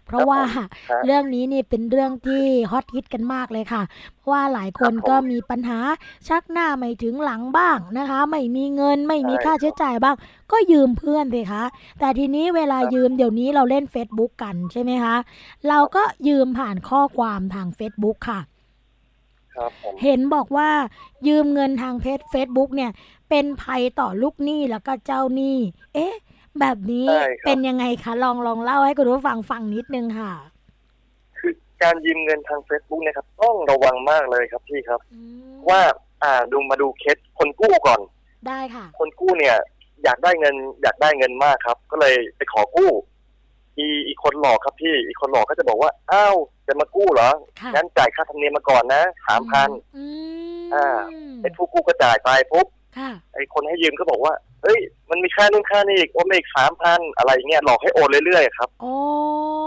[0.04, 0.48] เพราะครับว่าผม
[0.88, 3.82] ครับเรื่องนี้นี่เป็นเรื่องที่ฮอตฮิตกันมากเลยค่ะ
[4.18, 5.78] เพราะว่าหลายคนครับผมก็มีปัญหา
[6.28, 10.16] ชักหน้าไม่ถึงหลังบ้างนะคะ ไม่มีเงินไม่มีใช่ค่าใช้จ่ายบ้าง
[10.52, 11.64] ก็ยืมเพื่อนสิคะ
[12.00, 15.16] แต่ทีนี้เวลาครับยืมเดี๋ยวนี้เราเล่น Facebook กันใช่ไหมคะ
[15.68, 18.40] เราก็ยืมผ่านข้อความทาง Facebook ค่ะ
[19.54, 20.70] ครับผมเห็นบอกว่า
[21.28, 22.90] ยืมเงินทางเพจ Facebook เนี่ย
[23.30, 25.56] เป็นภัยต่อลูกหนี้แล้วก็เจ้าหนี้
[25.94, 26.14] เอ๊ะ
[26.60, 30.32] แบบนี้ใช่ครับเป็นยังไงคะ ลองลองเล่าให้คุณผู้ฟังฟังนิดนึงค่ะ
[31.38, 35.80] คือการยืมเงินทาง Facebook เนะครับ ต้องระวังมากเลยครับพี่ครับอืมว่า
[36.22, 38.00] อ่าดูมาดูเคสคนกู้ก่อน
[38.48, 39.56] ได้ค่ะ คนกู้เนี่ย
[40.04, 42.90] อยากได้เงิน อยากได้เงินมากครับ ก็เลยไปขอกู้
[43.78, 46.36] อีอีกคนหลอกครับพี่ อีกคนหลอกก็จะบอกว่า อ้าว
[46.66, 50.04] จะมากู้เหรอค่ะงั้นจ่ายค่าธรรมเนียมมาก่อนนะสามพันอื
[50.64, 50.86] มอ่า
[51.42, 52.66] ไอ้ผู้กู้ก็จ่ายไปปุ๊บ
[52.98, 58.92] ค่ะไอ้คนให้ยืมก็บอกว่า เอ้ยมันมีค่านู่นค่านี่อีกโอนมาอีกสามพันอะไรเงี้ยหลอกให้โอนเรื่อยๆครับโอ้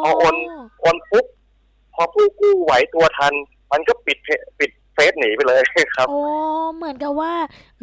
[0.04, 0.36] พอโอน
[0.82, 1.26] โอนปุ๊บ
[1.94, 3.34] พอผู้กู้ไหวตัวทัน
[3.72, 4.30] มันก็ปิดเพ
[4.60, 5.62] ปิดเฟซหนีไปเลย
[5.96, 6.18] ครับโอ้
[6.76, 7.34] เหมือนกับว่า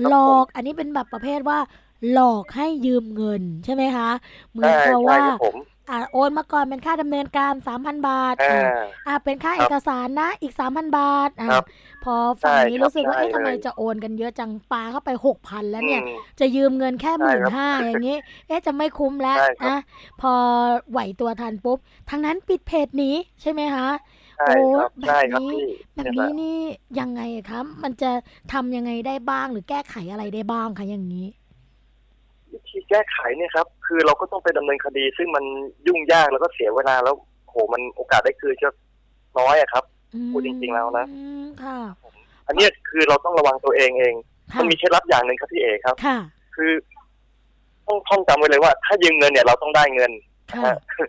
[0.03, 1.59] ครับหลอกอันนี้เป็นแบบประเภทว่า
[2.13, 4.11] หลอกให้ยืมเงินใช่ไหมคะ
[4.53, 5.57] เหมือนใช่กับใช่ว่าครับผม
[5.91, 8.59] อ่าโอนมาก่อนเป็นค่าดำเนินการ3,000บาทอ่าอ่า
[9.07, 11.65] อ่าเป็นค่าครับเอกสารนะอีก3,000บาทอ่าครับ
[12.05, 16.09] พอฝั่งใช่นี้ครับรู้สึกว่าใช่เอ๊ะทำไมเลยจะโอนกันเยอะจังปาเข้าไป6,000แล้วเนี่ยอืม
[16.41, 18.17] จะยืมเงินแค่หใช่มื่นครับห้าอย่างนี้
[18.49, 19.77] เอ๊ะจะไม่คุ้มแล้วใช่ครับนะ
[20.21, 20.33] พอ
[20.91, 21.79] ไหวตัวทันปุ๊บ
[22.11, 23.89] ทางนั้นปิดเพจหนี้ใช่ไหมคะ
[24.37, 26.59] ใช่ครับโอ้ใช่ครับแบบนี้พี่แบบเนี่ยนี้นะนี่
[27.01, 28.11] ยังไงครับมันจะ
[28.53, 31.27] ทำยังไงได้บ้างหรือแก้ไขอะไรได้บ้างคะอย่างนี้
[32.53, 35.45] วิธีแก้ไขเนี่ยครับ คือเราก็ต้องไปดำเนินคดี ซึ่งมัน
[35.87, 37.15] ยุ่งยากแล้วก็เสียเวลาแล้ว
[37.49, 38.69] โหมันโอกาสได้คืนก็
[39.39, 39.85] น้อยอะครับ
[40.33, 41.79] พูดจริง ๆแล้วนะอืมค่ะ
[42.47, 44.15] อันเนี้ยคือเราต้องระวังตัวเองเอง
[44.53, 46.19] ค่ะมันมีเคล็ดลับอย่างหนึ่งครับพี่เอครับค่ะ
[46.57, 46.73] คือ
[47.87, 50.13] ต้องท่องจำไว้เลยว่า ถ้ายืมเงินเนี่ยเราต้องได้เงิน
[50.51, 51.09] นะค่ะฮะ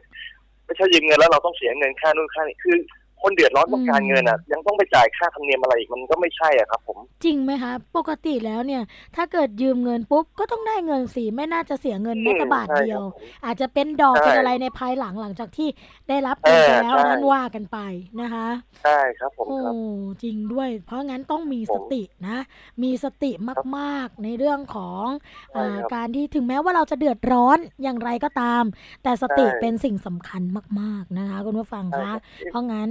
[0.65, 2.77] ไม่ใช่ยืมเงินแล้วเราต้องเสียเงินค่านู่นค่านี่คือ
[3.23, 8.81] คนเดือดร้อนต้องการเงินอะ ยังต้องไปจ่ายค่าธรรมเนียมอะไรอีกมันก็ไม่ใช่อะครับ ผม จริงไหมคะปกติแล้วเนี่ย
[9.15, 15.67] ถ้าเกิดยืมเงินปุ๊บก็ต้องได้เงินสิไม่น่าจะเสียเงินแม้แต่บาทเดียวใช่ครับผมอาจจะเป็นดอกใช่เป็นอะไรในภายหลังหลังจากที่
[16.09, 17.77] ได้รับเงินไปแล้วเออใช่นั้นว่ากันไป
[18.21, 18.47] นะคะ
[18.81, 19.75] ใช่ครับผมโอ้ครับ
[20.23, 22.37] จริงด้วย เพราะงั้นต้องมีผมสตินะ
[22.83, 23.31] มีสติ
[23.77, 25.05] มากๆในเรื่องของ
[25.49, 28.63] ใช่อาครับการที่ถึงแม้ว่าเราจะเดือดร้อนอย่างไรก็ตาม
[29.03, 30.41] แต่สติใช่เป็นสิ่งสำคัญ
[30.81, 32.89] มาก ๆนะคะคุณผู้ฟังใช่คะครับเพราะงั้น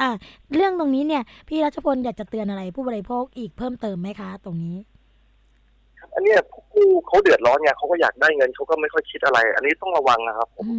[0.00, 0.10] อะ
[0.54, 4.76] เรื่องตรงนี้เนี่ยพี่รัชพลอยากจะเตือนอะไรผู้บริโภคอีกเพิ่มเติมไหมคะ ตรงนี้
[6.14, 10.78] อันเนี้ยผู้กู้เขาเดือดร้อนไงเขาก็อยากได้เงินเขาก็ไม่ค่อยคิดอะไร อันนี้ต้องระวังนะครับผมอื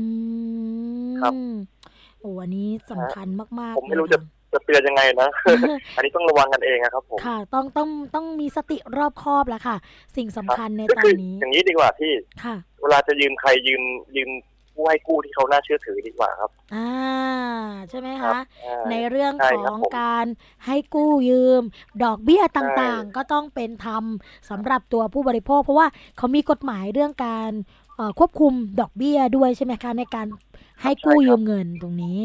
[1.12, 1.34] มครับ
[2.20, 3.28] โอ้อันนี้สำคัญ
[3.60, 4.20] มากๆผมไม่รู้เลยจะ
[4.54, 5.30] จะเตือนยังไงนะ
[5.96, 9.76] อันนี้ต้องระวังกันเองนะครับผม ค่ะ ต้องต้องต้องมีสติรอบคอบแล้วค่ะ
[10.18, 13.84] สิ่งสำคัญในก็ตอคืนอนี้ อย่างนี้ดีกว่าที่ ค่ะ เวลาจะยืมใครยืม
[14.16, 14.30] ยืม
[14.74, 16.80] ผู้ให้กู้ที่เขาน่าเชื่อถือดีกว่าครับ อ่า
[17.90, 20.26] ใช่ไหมครัคะบใช่ในเรื่องใช่ขครัอบงผม การ
[20.66, 21.62] ให้กู้ยืม
[22.04, 24.04] ดอกเบี้ยต่างใช่ๆก็ต้องเป็นธรรม
[24.50, 27.52] สำหรับตัวผู้บริโภค เพราะว่าเขามีกฎหมายเรื่องการ
[27.96, 30.28] เอ่อควบคุมดอกเบี้ยด้วยใช่ไหมคะ ในการ
[30.82, 32.20] ให้กู้ยืมเงินตรงนี้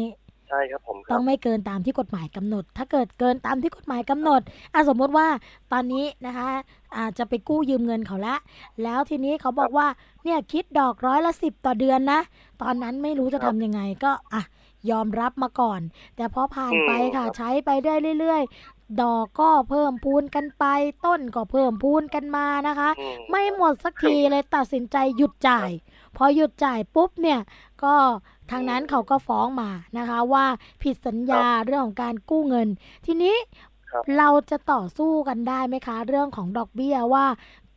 [0.47, 4.41] ใช่ครับผมคต้รัอบ งไม่เกินตามที่กฎหมายกำหนด ถ้าเกิดเกินตามที่กฎหมายกำหนด
[4.73, 5.27] อะสมมติว่า
[5.71, 6.49] ตอนนี้นะคะ
[6.97, 8.35] อาจจะไปกู้ยืมเงินเขาละ
[8.83, 9.87] แล้วทีนี้เขาบอกว่า
[10.23, 12.19] เนี่ยคิดดอกร้อยละสิบต่อเดือนนะ
[12.61, 14.43] ตอนนั้นไม่รู้จะครัทำบยังไงก็อะ
[14.91, 15.81] ยอมรับมาก่อน
[16.15, 20.65] แต่พอผ่านอืมไปค่ะครับ ใช้ไปได้เรื่อยๆ ดอกก็เพิ่มพูนกันไป
[21.05, 25.69] ต้นก็เพิ่มพูนกันมานะคะ อืมไม่หมดสักทีเลยตัดสินใจหยุดจ่าย
[26.17, 27.39] พอหยุดจ่ายปุ๊บเนี่ย
[27.83, 27.95] ก็
[28.51, 30.45] ทางนั้นเขาก็ฟ้องมานะคะว่า
[30.83, 32.67] ผิดสัญญาเรื่องของการกู้เงิน
[33.05, 33.35] ทีนี้
[33.91, 37.25] ครับเราจะต่อสู้กันได้ไหมคะ เรื่องของดอกเบี้ยว่า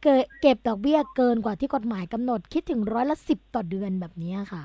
[0.02, 0.06] เก
[0.40, 4.62] เก็บดอกเบี้ยเกินกว่าที่กฎหมายกำหนดคิดถึงร้อยละสิบต่อเดือนแบบนี้ค่ะ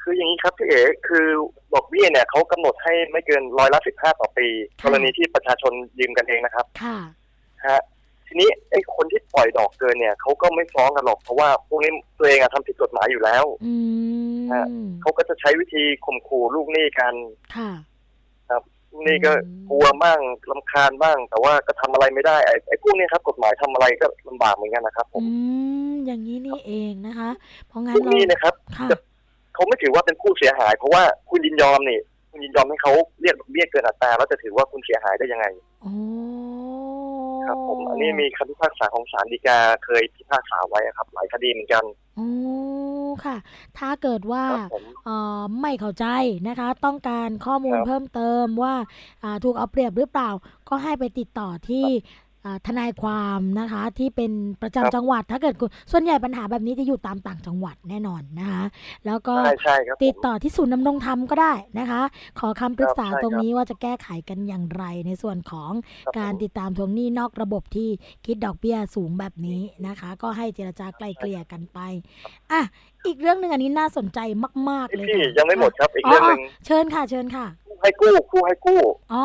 [0.00, 1.26] คืออย่างนี้ครับพี่เอ๋คือ
[1.74, 4.46] ดอกเบี้ยเนี่ยเขากำหนดให้ไม่เกินร้อยละสิบห้าต่อปี
[4.80, 6.98] ค่ะกรณีที่ประชาชนยืมกันเองนะครับ ค่ะ
[7.66, 7.80] ฮะ
[8.26, 13.74] ทีนี้ไอ้คนที่ปล่อยดอกเกินเนี่ยเขาก็ไม่ฟ้องกันหรอกเพราะว่าพวกนี้ตัวเองอะทำผิดกฎหมายอยู่แล้วอื
[14.36, 14.66] มฮะ
[15.02, 17.14] เขาก็จะใช้วิธีข่มขู่ลูกหนี้กัน
[17.56, 17.70] ค่ะ
[18.92, 20.18] ลูกหนี้ก็อืมกลัวบ้าง
[20.50, 25.28] ลำคาญบ้าง แต่ว่าก็ทำอะไรไม่ได้ไอ้ไอ้พวกนี้ครับ กฎหมายทำอะไรก็ลำบากเหมือนกันนะครับผมอื
[25.90, 27.30] มอย่างนี้นี่เองนะคะ
[27.68, 28.88] เพราะงั้นลูกหเรานี้นะครับค่ะ
[29.54, 35.46] เขาไม่ถือว่าเป็นผู้เสียหาย เพราะว่าคุณยินยอมนี่ คุณยินยอมให้เขาเรียกดอกเบี้ยเกินอัตราแล้วจะถือว่าคุณเสียหายได้ยังไง
[35.82, 35.92] โอ้
[37.46, 41.84] ครับผมอันนี้มีคำพิพากษาของศาลฎีกาเคยพิพากษาไว้อะครับ หลายคดีเหมือนกัน
[42.16, 42.28] โอ้
[43.24, 43.36] ค่ะ
[43.78, 46.06] ถ้าเกิดว่าครับผมเอ่อไม่เข้าใจ
[46.48, 48.74] นะคะ ต้องการข้อมูลครับเพิ่มเติมว่า
[49.22, 50.30] อ่าถูกเอาเปรียบหรือเปล่า
[50.68, 52.25] ก็ให้ไปติดต่อที่อ่า
[52.66, 54.32] ทนายความนะคะที่เป็น
[54.62, 58.62] ประจำครับจังหวัด ถ้าเกิดคุณส่วนใหญ่ปัญหาแบบนี้จะอยู่ตามต่างจังหวัดแน่นอนนะคะ
[59.06, 62.02] แล้วก็ใช่ใช่ครับผมติดต่อที่ศูนย์ดำรงธรรมก็ได้นะคะ
[62.40, 65.72] ขอคำปรึกษาครับใช่ตรงครับนี้ว่าจะแก้ไขกันอย่างไรในส่วนของ
[66.04, 67.88] ครับการผมติดตามทวงหนี้นอกระบบที่
[68.26, 71.78] คิดดอกเบี้ยสูงแบบนี้นะคะ ก็ให้เจรจาไกลเกลี่ยกันไป
[72.52, 72.60] อะ
[73.06, 74.18] อีกเรื่องหนึ่งอันนี้น่าสนใจ
[74.68, 78.80] มาก ๆ เลยพี่ค่ะยังไม่หมดครับอีกเรื่องหนึ่งเชิญค่ะเชิญค่ะคู่ให้กู้คู่ให้กู้
[79.12, 79.24] อ๋อ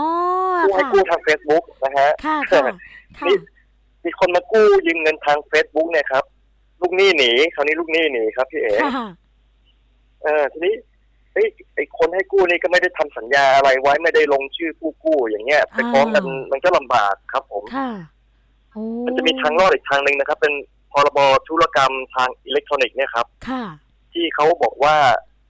[0.65, 2.38] คู่ให้ค่ะกู้ทางเฟซบุ๊กนะฮะค่ะ
[3.19, 3.38] ค่ะค่ะนี่
[4.06, 6.24] มีคนมากู้ยืมเงินทางเฟซบุ๊กเนี่ยครับ
[6.82, 9.08] ลูกหนี้หนีคราวนี้ลูกหนี้หนีครับพี่เอ๋ค่ะ
[10.24, 10.74] เออทีนี้
[11.34, 17.89] เอ้ยไอ้คนให้กู้นี่ก็ไม่ได้ทำสัญญาอะไรไว้ไม่ได้ลงชื่อผู้กู้อย่างเงี้ยไปฟ้องกันอ่ามัมันก็ลำบากครับ ผมค่ะ
[18.71, 20.54] โอ้มันจะมีทางรอดอีกทางหนึ่งนะครับ เป็น
[20.91, 21.19] พรบ
[21.50, 23.63] ธุรกรรมทางอิเล็กทรอนิกส์เนี่ยครับค่ะ
[24.13, 24.97] ที่เขาบอกว่า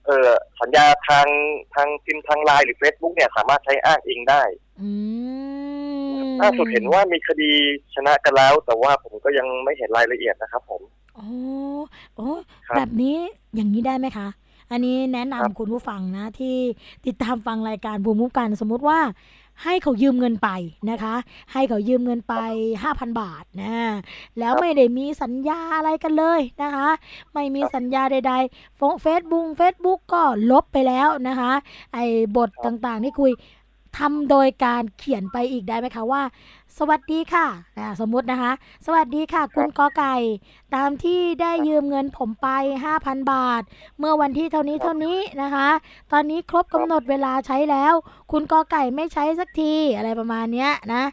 [0.05, 0.29] เออ
[0.61, 1.27] สัญญาทาง
[1.75, 4.43] ทางพิมพ์ทางไลน์หรือ Facebook เนี่ย สามารถใช้อ้างอิงได้
[4.81, 4.89] อื
[5.50, 5.50] ม
[6.41, 7.51] ล่าสุดเห็นว่ามีคดี
[7.95, 10.81] ชนะกันแล้ว แต่ว่าผมก็ยังไม่เห็นรายละเอียดนะครับผม
[11.15, 11.27] โอ้
[12.15, 12.29] โอ้
[12.67, 13.17] ครับแบบนี้
[13.55, 14.27] อย่างนี้ได้ไหมคะ
[14.71, 16.55] อันนี้แนะนำครับคุณผู้ฟังนะ ที่
[17.05, 18.99] ติดตามฟังรายการภูมิคุ้มกันสมมุติว่า
[19.63, 20.49] ให้เขายืมเงินไป
[20.89, 21.15] นะคะ
[21.53, 22.35] ให้เขายืมเงินไป
[22.79, 23.75] 5,000 บาทนะ
[24.39, 26.89] แล้วไม่ได้มีสัญญาอะไรกันเลยนะคะ
[27.33, 31.51] ไม่มีสัญญาใดๆเฟซบุ๊กเฟซบุ๊กก็ลบไปแล้วนะคะ
[31.93, 32.05] ไอ้
[32.37, 33.31] บทต่างๆที่คุย
[33.97, 36.23] ทำโดยการเขียนไปอีกได้ไหมคะว่า
[36.77, 38.51] สวัสดีค่ะอ่าสมมุตินะคะ
[38.85, 40.15] สวัสดีค่ะ คุณกอไก่
[40.75, 42.47] ตามที่ได้ยืมเงินผมไป
[42.89, 43.61] 5,000 บาท
[43.99, 45.69] เมื่อวันที่เท่านี้เท่านี้นะคะ
[46.11, 47.93] ตอนนี้ครบกำหนดเวลาใช้แล้ว
[48.31, 51.03] คุณกอไก่ไม่ใช้สักทีอะไรประมาณเนี้ยนะ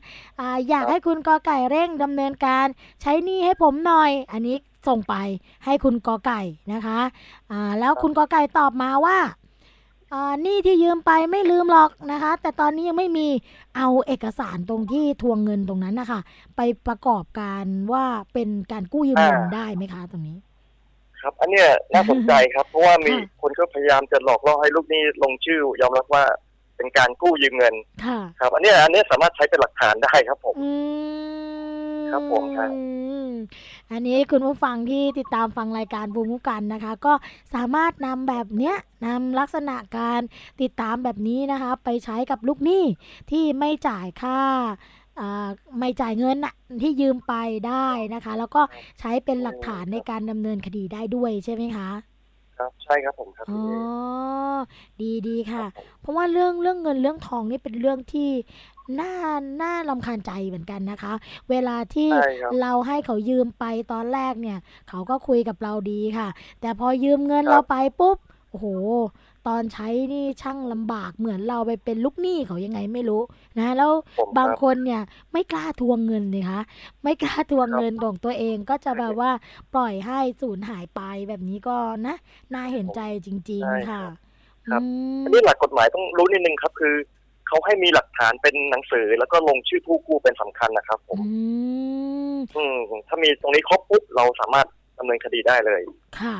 [0.40, 2.66] อ่าอยากให้คุณกอไก่เร่งดำเนินการ
[3.02, 4.56] ใช้หนี้ให้ผมหน่อย อันนี้
[4.88, 5.14] ส่งไป
[5.64, 6.40] ให้คุณกอไก่
[6.72, 7.00] นะคะ
[7.50, 9.37] อ่าแล้วคุณกอไก่ตอบมาว่าอ่า
[10.42, 13.28] หนี้ที่ยืมไปไม่ลืมหรอกนะคะ แต่ตอนนี้ยังไม่มี
[13.76, 16.20] เอาเอกสารตรงที่ทวงเงินตรงนั้นนะคะ
[16.56, 20.36] ไปประกอบการว่าเป็นการกู้ยืมเงินอ่าได้ไหมคะตรงนี้
[21.20, 26.24] ครับ อันเนี้ยน่าสนใจครับ เพราะว่ามีค่ะคนก็พยายามจะหลอกล่อให้ลูกหนี้ลงชื่อ ยอมรับว่า
[26.76, 30.70] เป็นการกู้ยืมเงินค่ะครับ อันเนี้ยอันเนี้ยสามารถใช้เป็นหลักฐานได้ครับผมอื
[31.46, 31.47] ม
[32.12, 32.70] ครับผมครับ
[33.92, 37.12] อันนี้คุณผู้ฟังที่ติดตามฟังรายการภูมิคุ้มกันนะคะ ก็
[37.54, 40.20] สามารถนำแบบเนี้ยนำลักษณะการ
[40.62, 42.84] ติดตามแบบนี้นะคะ ไปใช้กับลูกหนี้
[43.30, 44.40] ที่ไม่จ่ายค่า
[45.20, 47.34] อ่าไม่จ่ายเงินน่ะที่ยืมไป
[47.68, 48.62] ได้นะคะ แล้วก็
[48.98, 51.88] ใช้เป็นหลักฐานในการดำเนินคดีได้ด้วยใช่ไหมคะ
[52.58, 53.60] ครับใช่ครับผมครับอ๋อ
[54.98, 55.64] พี่ดีดีค่ะ
[56.00, 58.30] เพราะว่าเรื่องเรื่องเงินเรื่องทองนี่เป็นเรื่องที่
[59.00, 59.12] น่า
[59.62, 61.12] น่าลำคาญใจเหมือนกันนะคะ
[61.50, 66.28] เวลาที่ใช่ครับ เราให้เขายืมไปตอนแรกเนี่ย เขาก็คุยกับเราดีค่ะ
[66.60, 68.18] แต่พอยืมเงินครับเราไปปุ๊บ
[68.50, 68.66] โอ้โห
[69.48, 73.22] ตอนใช้นี่ช่างลำบาก เหมือนเราไปเป็นลูกหนี้เขายังไงไม่รู้
[73.58, 76.60] นะ แล้วผมบางครับ คนเนี่ยไม่กล้าทวงเงินเลยคะ
[77.02, 79.30] ไม่กล้าทวงครับเงินของตัวเอง ก็จะแบบว่า
[79.74, 82.14] ปล่อยให้สูญหายไปแบบนี้ก็นะ
[82.54, 84.02] น่าเห็นใจจริงใช่ๆค่ะ
[84.68, 84.86] ครับอื
[85.18, 86.94] มอันนี้หลักกฎหมายต้องรู้นิดนึงครับ คือ
[87.48, 91.28] เขาให้มีหลักฐานเป็นหนังสือ แล้วก็ลงชื่อผู้กู้เป็นสำคัญนะครับผมอื
[92.36, 94.66] มอืมถ้ามีตรงนี้ครบปุ๊บเราสามารถ
[94.98, 95.80] ดำเนินคดีได้เลย
[96.20, 96.36] ค่ะ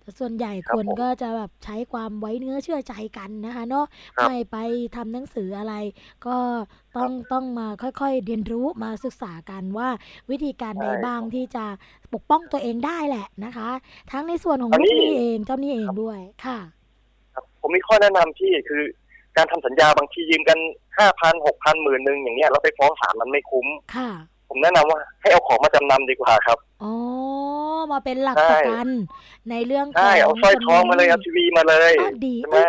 [0.00, 4.56] แต่ส่วนใหญ่ครัคบนผมก็จะแบบใช้ความไว้เนื้อเชื่อใจกันนะคะเนาะครับไม่ไป
[4.96, 5.74] ทำหนังสืออะไร
[6.26, 6.36] ก็
[6.96, 9.88] ต้องต้องมาค่อยๆ เรียนรู้มาศึกษากันว่า
[10.30, 11.64] วิธีการใดใช่บ้างที่จะ
[12.14, 13.68] ปกป้องตัวเองได้แหละนะคะ
[14.10, 16.58] ทั้งในส่วนของอันลูนี้กหนี้เองเจ้าหนี้เองด้วยค่ะ
[17.34, 18.82] ครับผมมีข้อแนะนำที่คือ
[19.36, 20.58] การทำสัญญาบางทียืมกัน
[20.98, 24.08] ห้าพันหกพันหมื่นหนึ่งอย่างเงี้ยเราไปฟ้องศาลมันไม่คุ้มค่ะ
[24.48, 26.88] ผมแนะนำว่าให้เอาของมาจำนำดีกว่าครับอ๋อ
[27.92, 28.88] มาเป็นหลักใช่ประกัน
[29.48, 32.66] ในเรื่องขใช่องเอาสร้อยทองมาเลยคนเอาทีวีมาเลยอ๋อดีใช่ไหมเอ้ย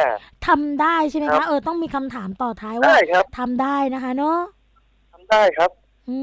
[0.48, 4.38] ทำได้ใช่ไหมครัคะบเออต้องมีคำถามต่อท้ายว่าได้ครับทำได้นะคะเนาะ
[5.12, 5.72] ทำได้ครับ
[6.08, 6.18] อื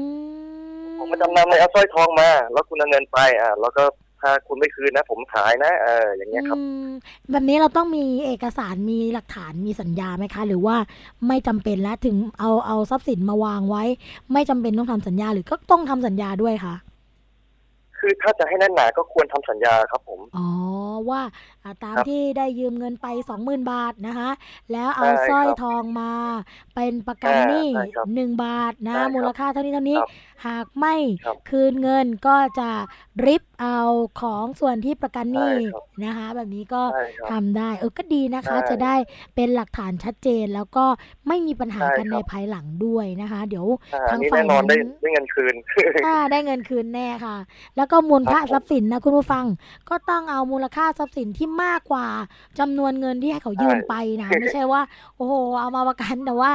[0.87, 3.83] มผมมาจำนำเลยเอาสร้อยทองมา แล้วคุณเอาเงินไปอ่าแล้วก็
[4.21, 6.87] ถ้าคุณไม่คืนนะ ผมขายนะเอออย่างเงี้ยครับอืม
[7.31, 10.75] แบบนี้เราต้องมีเอกสารมีหลักฐานมีสัญญาไหมคะ หรือว่า
[11.27, 13.83] ไม่จำเป็นแล้วถึงเอาเอาทรัพย์สินมาวางไว้
[14.33, 16.75] ไม่จำเป็นต้องทำสัญญาหรือก็ต้องทำสัญญาด้วยคะ
[17.97, 20.47] คือถ้าจะให้แน่นหนาก็ควรทำสัญญาครับผม อ๋อ
[21.09, 21.29] ว่าอ่า
[21.83, 24.29] ตามครับที่ได้ยืมเงินไปสองหมื่นบาทนะคะ
[24.71, 26.11] แล้วเอาใช่สร้อยครับทองมา
[26.75, 30.09] เป็นประกันอ่าหนี้ใช่ครับหนึ่งบาทนะใช่ครับมูลค่าเท่านี้เท่านี้ครับ
[30.47, 30.95] หากไม่
[31.49, 32.69] คืนเงินก็จะ
[33.25, 33.79] ริบเอา
[34.21, 35.55] ของส่วนที่ประกันหนี้
[36.05, 36.83] นะคะ แบบนี้ก็
[37.31, 38.95] ทำได้เออก็ดีนะคะ จะได้
[39.35, 40.85] เป็นหลักฐานชัดเจนแล้วก็
[41.27, 43.65] ไม่มีปัญหากันในภายหลังด้วยนะคะ เดี๋ยว
[44.09, 45.55] ทางฝ่ายนั้นได้เงินคืน
[46.31, 47.37] ได้เงินคืนแน่ค่ะ
[47.77, 49.45] แล้วก็มูลค่าทรัพย์สินนะคุณผู้ฟัง
[49.89, 52.07] ก็ต้องเอามูลค่าทรัพย์สินที่มากกว่า
[52.59, 54.81] จำนวนเงินที่ให้เขายืมไปนะไม่ใช่ว่า
[55.15, 56.51] โอ้โหเอามาประกันแต่ว่า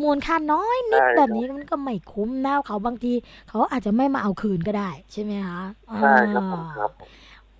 [0.00, 3.12] มูลค่าน้อยนิดแบบนี้มันก็ไม่คุ้มนะเขาบางที
[3.48, 5.60] เขาอาจจะไม่มาเอาคืนก็ได้ ใช่ไหมคะ
[5.96, 6.90] ใช่ครับผมครับ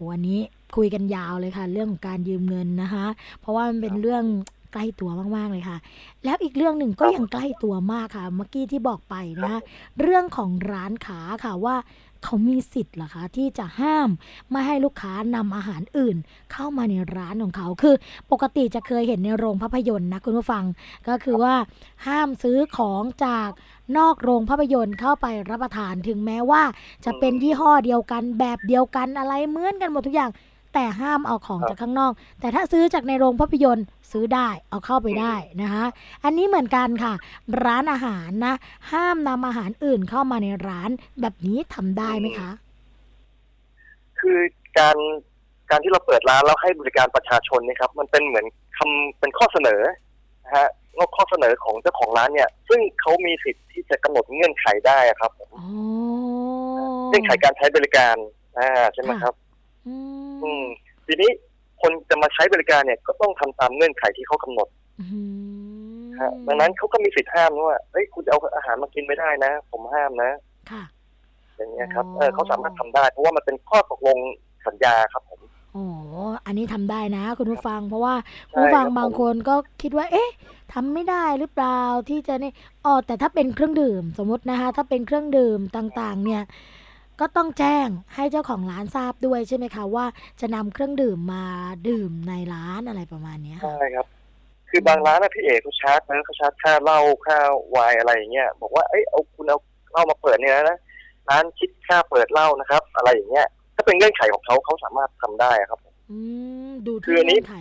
[0.08, 0.40] วันนี้
[0.76, 3.06] คุยกันยาวเลยค่ะ เรื่องของการยืมเงินนะคะ
[3.40, 4.24] เพราะว่ามันเป็นเรื่อง
[4.72, 5.78] ใกล้ตัวมากๆเลยค่ะ
[6.24, 9.14] แล้วอีกเรื่องหนึ่งก็ยังใกล้ตัวมากค่ะ เมื่อกี้ที่บอกไป
[9.44, 9.54] นะ
[10.00, 11.76] เรื่องของร้านขาค่ะว่า
[12.24, 14.08] เขามีสิทธิ์เหรอคะที่จะห้าม
[14.50, 16.16] ไม่ให้ลูกค้านำอาหารอื่น
[16.52, 17.94] เข้ามาในร้านของเขา คือ
[18.30, 20.64] ปกติจะเคยเห็นในโรงภาพยนตร์นะคุณผู้ฟัง
[21.08, 21.54] ก็คือว่า
[22.06, 23.50] ห้ามซื้อของจาก
[23.98, 26.62] นอกโรงภาพยนตร์เข้าไปรับประทานถึงแม้ว่า
[27.04, 30.30] จะเป็นยี่ห้อเดียวกันแบบเดียวกันอะไรเหมือนกันหมดทุกอย่าง
[30.74, 35.84] แต่ห้ามเอาของจากข้างนอก แต่ถ้าซื้อจากในโรงภาพยนตร์ซื้อได้เอาเข้าไปได้นะคะ
[36.24, 37.14] อันนี้เหมือนกันค่ะ
[37.64, 38.54] ร้านอาหารนะ
[38.92, 42.50] ห้ามนำอาหารอื่นเข้ามาในร้านแบบนี้ทำได้ไหมคะ
[44.20, 44.38] คือ
[44.78, 44.96] การ
[45.70, 48.46] การที่เราเปิดร้านแล้วให้บริการประชาชนนี่ครับ มันเป็นเหมือน
[48.78, 49.80] คำเป็นข้อเสนอ
[50.44, 55.48] นะฮะงข้อเสนอของเจ้าของร้านเนี่ย ซึ่งเขามีสิทธิ์ที่จะกำหนดเงื่อนไขได้ครับผม
[57.08, 58.16] เงื่อนไขการใช้บริการ
[58.58, 59.34] อ่าใช่ไหมครับ
[59.86, 60.17] อืม
[61.06, 61.30] ทีนี้
[61.82, 64.68] คนจะมาใช้บริการเนี่ยก็ต้องทำตามเงื่อนไขที่เขากำหนด
[66.20, 70.30] ฮะดังนั้นเขาก็มีสิทธิ์ห้ามว่าเฮ้ยคุณจะเอาอาหารมากินไม่ได้นะ ผมห้ามนะ
[70.70, 70.82] ค่ะ
[71.56, 74.18] อย่างเงี้ยครับเออเขาสามารถทำได้ เพราะว่ามันเป็นข้อตกลง
[74.66, 75.40] สัญญาครับผม
[75.76, 75.86] อ๋อ
[76.46, 78.14] อันนี้ทำได้นะ คุณผู้ฟัง เพราะว่า
[78.50, 80.30] คุณผู้ฟังบางคนก็คิดว่า เอ๊ะ
[80.72, 82.52] ทำไม่ได้หรือเปล่าที่จะนี่
[82.84, 86.42] อ๋อแต่ถ้าเป็นเครื่องดื่ม สมมตินะคะถ้าเป็นเครื่องดื่มต่าง ๆ เนี่ย
[87.20, 90.06] ก็ต้องแจ้งให้เจ้าของร้านทราบด้วยใช่ไหมคะว่า
[90.40, 91.44] จะนำเครื่องดื่มมา
[91.88, 94.06] ดื่มในร้านอะไรประมาณนี้ใช่ครับ
[94.70, 97.38] คือบางร้านนะพี่เอกเขาชาร์จนะเขาชาร์จค่าเหล้าค่า
[97.76, 99.58] วายอะไรอย่างเงี้ยบอกว่าเอ้ยเอาคุณเอา
[99.92, 100.78] เหล้ามาเปิดเนี่ยนะ
[101.30, 106.18] ร้านคิดค่าเปิดเหล้านะครับ อะไรอย่างเงี้ยถ้าเป็นเงื่อนไขของเขาเขาสามารถทำได้ครับ อื
[106.68, 107.56] มดูที่เงื่อนไข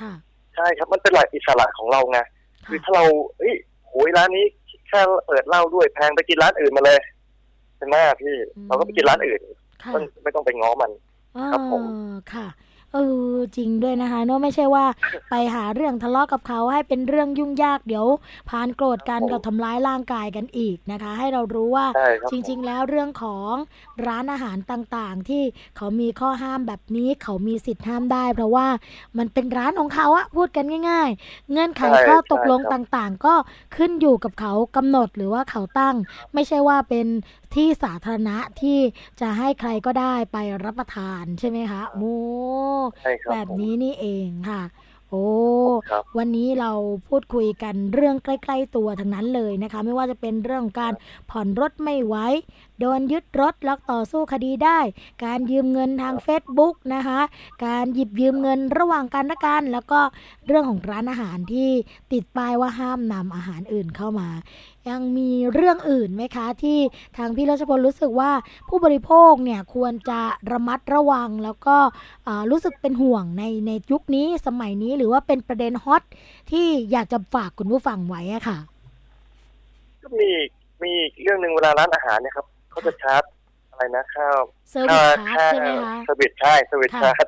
[0.00, 0.12] ค่ะ
[0.54, 2.18] ใช่ครับมันเป็นหลักอิสระของเราไง
[2.66, 3.04] คือถ้าเรา
[3.38, 3.54] เฮ้ย
[3.88, 6.98] โหยร้านนี้คิดค่าเปิดเหล้าด้วยแพงไปกินร้านอื่นมาเลย
[7.76, 9.40] ใช่ไหมพี่เราก็ไปกินร้านอื่น
[10.22, 10.90] ไม่ต้องไปง้อมัน
[11.52, 11.82] ครับผม
[12.34, 12.48] ค่ะ
[12.96, 13.00] เอ
[13.34, 14.84] อจริงด้วยนะคะเนอะไม่ใช่ว่า
[15.30, 18.06] ไปหาเรื่องทะเลาะกับเขาให้เป็นเรื่องยุ่งยากเดี๋ยว
[18.48, 21.86] พานโกรธกันกับทำร้ายร่างกายกันอีกนะคะ ให้เรารู้ว่า
[22.30, 23.52] จริง ๆ แล้วเรื่องของ
[24.06, 25.42] ร้านอาหารต่างๆ ที่
[25.76, 28.66] เขามีข้อห้ามแบบนี้เขามีสิทธิ์ห้ามได้ เพราะว่า
[29.18, 33.34] มันเป็นร้านของเขาอะพูดกันง่าย ๆ เงื่อนไขข้อตกลงต่างๆ ก็
[33.76, 35.96] ขึ้นอยู่กับเขากำหนดหรือว่าเขาตั้ง
[36.34, 37.06] ไม่ใช่ว่าเป็น
[37.56, 38.78] ที่สาธารณะที่
[39.20, 42.02] จะให้ใครก็ได้ไปรับประทานใช่ไหมคะโม
[43.30, 44.62] แบบนี้นี่เองค่ะ
[45.10, 45.28] โอ้
[46.18, 46.72] วันนี้เรา
[47.08, 50.94] พูดคุยกันเรื่องใกล้ ๆ ตัวทั้งนั้นเลยนะคะ ไม่ว่าจะเป็นเรื่องการ
[51.30, 52.16] ผ่อนรถไม่ไหว
[52.80, 54.78] โดนยึดรถแล้วต่อสู้คดีได้
[55.24, 57.20] การยืมเงินทาง Facebook นะคะ
[57.66, 60.00] การหยิบยืมเงินระหว่างกันละกัน แล้วก็
[60.46, 61.70] เรื่องของร้านอาหารที่
[62.12, 64.28] ติดป้ายว่าห้ามนำอาหารอื่นเข้ามา
[64.90, 66.78] ยังมีเรื่องอื่นไหมคะ ที่
[67.16, 68.30] ทางพี่รัชพลรู้สึกว่า
[68.68, 70.20] ผู้บริโภคเนี่ยควรจะ
[70.52, 71.76] ระมัดระวัง แล้วก็
[72.50, 76.02] รู้สึกเป็นห่วงในในยุคนี้สมัยนี้หรือว่าเป็นประเด็น hot
[76.50, 78.58] ที่อยากจะฝากคุณผู้ฟังไว้อะค่ะ
[80.02, 80.30] ก็มี
[80.82, 80.92] มี
[81.22, 83.22] เรื่องหนึ่งเวลาร้านอาหารเนี่ยครับเขาจะชาร์จ
[83.70, 87.26] อะไรนะค่าวเซอร์วิสชาร์จใช่ไหมคะ service ใช่ service charge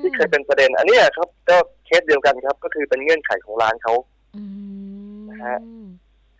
[0.00, 3.94] ที่เคยเป็นประเด็น อันนี้ครับก็เคสเดียวกันครับ ก็คือเป็นเงื่อนไขของร้านเขา
[5.30, 5.58] นะฮะ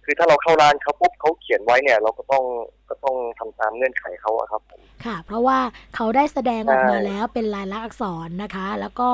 [0.06, 2.44] คือถ้าเราเข้าร้านเขาปุ๊บเขาเขียนไว้เนี่ย เราก็ต้อง
[2.88, 4.62] ก็ต้องทำตามเงื่อนไขเขาอะครับ
[5.04, 5.58] ค่ะ เพราะว่า
[5.94, 9.08] เขาได้แสดงออกมาแล้วเป็นลายลักษณ์อักษรนะคะ แล้วก็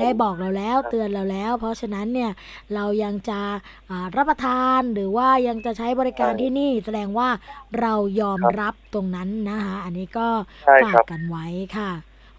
[0.00, 2.30] ได้บอกเราแล้วเตือนเราแล้ว เพราะฉะนั้นเนี่ย
[2.74, 3.40] เรายังจะ
[4.16, 7.28] รับประทานหรือว่ายังจะใช้บริการที่นี่ แสดงว่า
[7.80, 10.28] เรายอมรับตรงนั้นนะคะ อันนี้ก็
[10.84, 11.90] ฝากกันไว้ค่ะ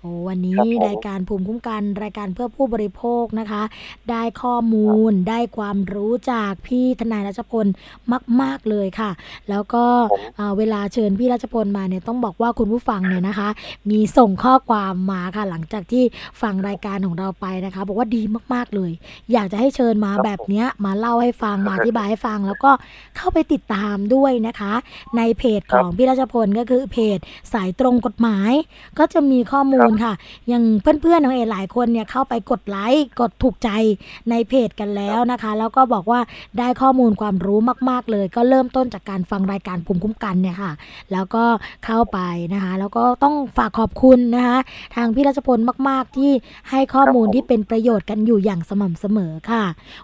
[0.05, 3.63] โอ้วันนี้รายการภูมิคุ้มกันรายการเพื่อผู้บริโภคนะคะ
[4.09, 7.65] ได้ข้อมูลได้ความรู้จากพี่ทนายรัชพล
[8.41, 9.11] มาก ๆเลยค่ะ
[9.49, 9.85] แล้วก็
[10.57, 13.49] เวลาเชิญพี่รัชพลมาเนี่ยต้องบอกว่าคุณผู้ฟังเนี่ยนะคะ
[13.89, 16.03] มีส่งข้อความมาค่ะหลังจากที่
[16.41, 18.21] ฟังรายการของเราไปนะคะ บอกว่าดี
[18.53, 18.91] มากๆเลย
[19.33, 22.71] อยากจะให้เชิญมาแบบนี้มาเล่าให้ฟังมาอธิบายให้ฟัง แล้วก็
[23.17, 24.73] เข้าไปติดตามด้วยนะคะ
[25.17, 27.19] ในเพจของพี่รัชพลก็คือเพจ
[27.53, 28.51] สายตรงกฎหมาย
[28.99, 30.13] ก็จะมีข้อมูลค่ะ
[30.51, 33.69] ยังเพื่อนๆน้องเอหลายคนเนี่ยเข้าไปกดไลค์กดถูกใจ
[34.29, 36.19] ในเพจกันแล้วนะคะ แล้วก็บอกว่า
[36.58, 40.71] ได้ข้อมูลความรู้มาก ๆ เลย ก็เริ่มต้นจากการฟังรายการภูมิคุ้มกันเนี่ยค่ะ
[41.12, 41.44] แล้วก็
[41.85, 42.19] เข้าไป
[42.54, 44.58] นะคะ แล้วก็ต้องฝากขอบคุณนะคะ
[44.96, 46.31] ทางพี่รัชพลมาก ๆ ที่
[46.69, 49.63] ให้ข้อมูลที่เป็นประโยชน์กันอยู่อย่างสม่ำเสมอค่ะ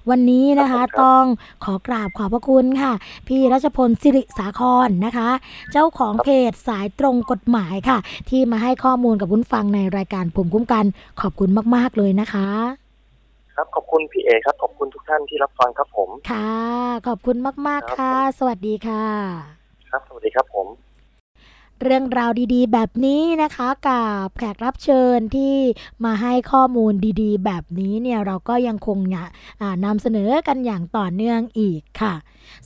[0.10, 1.24] วันนี้นะคะต้อง
[1.64, 2.92] ขอกราบขอบพระคุณค่ะ
[3.28, 5.30] พี่รัชพลสิริสาครนะคะ
[5.72, 7.98] เจ้าของเพจสายตรงกฎหมายค่ะ
[8.30, 10.86] ที่มาให้ข้อมูลกับคุณฟังในรายการภูมิคุ้มกัน
[11.22, 12.48] ขอบคุณมาก ๆ เลยนะคะ
[13.56, 16.54] ครับขอบคุณพี่เอครับ ขอบคุณทุกท่านที่รับฟังครับผม ค่ะ
[17.08, 19.06] ขอบคุณมาก ๆ ค่ะ สวัสดีค่ะ
[19.90, 20.68] ครับสวัสดีครับผม
[21.82, 25.56] เรื่องราวดีๆ แบบนี้นะคะกับแขกรับเชิญที่
[26.06, 29.28] มาให้ข้อมูลดีๆ แบบนี้เนี่ยเราก็ยังคงเนี่ย
[29.86, 32.14] นำเสนอกันอย่างต่อเนื่องอีกค่ะ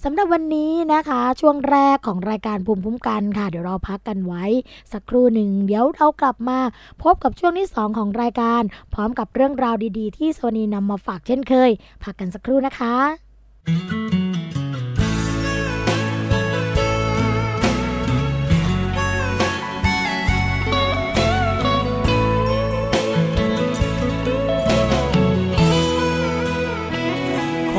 [0.04, 4.44] สำหรับวันนี้นะคะช่วงแรกของรายการภูมิคุ้มกันค่ะ เดี๋ยวเราพักกันไว้
[4.92, 6.60] สักครู่หนึ่งเดี๋ยวเรากลับมา
[7.04, 8.62] พบกับช่วงที่ 2 ของรายการ
[8.94, 11.70] พร้อมกับเรื่องราวดีๆ ที่โซนีนำมาฝากเช่นเคย
[12.04, 12.96] พักกันสักครู่นะคะ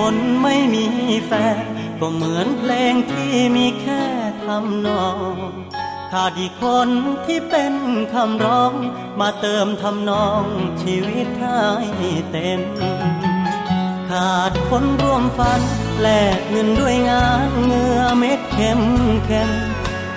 [0.07, 0.87] คนไม่มี
[1.27, 1.33] แฟ
[1.63, 1.65] น
[2.01, 4.05] ก็เหมือนเพลงที่มีแค่
[4.45, 5.35] ทำนอง
[6.13, 6.89] ขาดอีกคน
[7.27, 7.75] ที่เป็น
[8.15, 8.73] คำร้อง
[9.21, 10.45] มาเติมทำนอง
[10.83, 11.63] ชีวิตให้
[12.31, 12.61] เต็ม
[14.11, 15.61] ขาดคนร่วมฝัน
[16.01, 18.81] แลกเงินด้วยงานเงือเม็ดเข้ม
[19.27, 19.51] เข้ม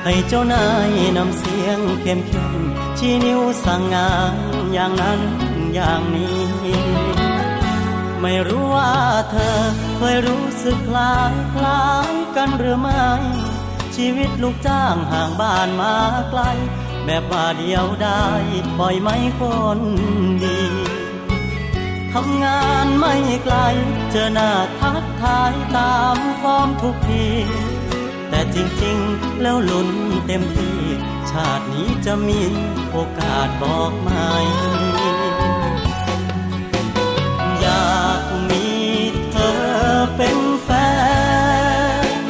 [0.04, 2.62] ให้เจ้านายนำเสียงเข้มเข้ม
[2.98, 4.36] ชี้นิ้วสั่งงาน
[4.74, 5.22] อย่างนั้น
[5.74, 7.27] อย่างนี้
[8.22, 8.92] ไม่รู้ว่า
[9.32, 9.60] เธอ
[9.98, 13.06] เคยรู้สึกคล้ายคล้ายกันหรือไม่
[13.96, 15.96] ชีวิตลูกจ้างห่างบ้านมา
[16.30, 16.42] ไกล
[17.06, 18.26] แบบว่าเดียวได้
[18.78, 19.42] ปล่อยไม่ค
[19.78, 19.80] น
[20.44, 20.60] ดี
[22.14, 23.56] ทำงานไม่ไกล
[24.12, 27.28] เจอหน้าทักทายตามฟอร์มทุกที
[28.30, 29.90] แต่จริงๆ แล้วลุ้น
[30.28, 30.80] เต็มที่
[31.32, 32.42] ชาตินี้จะมี
[32.92, 34.10] โอกาสบอกไหม
[37.68, 38.68] อยากมี
[39.32, 39.58] เธอ
[40.16, 40.70] เป็นแฟ
[42.18, 42.22] น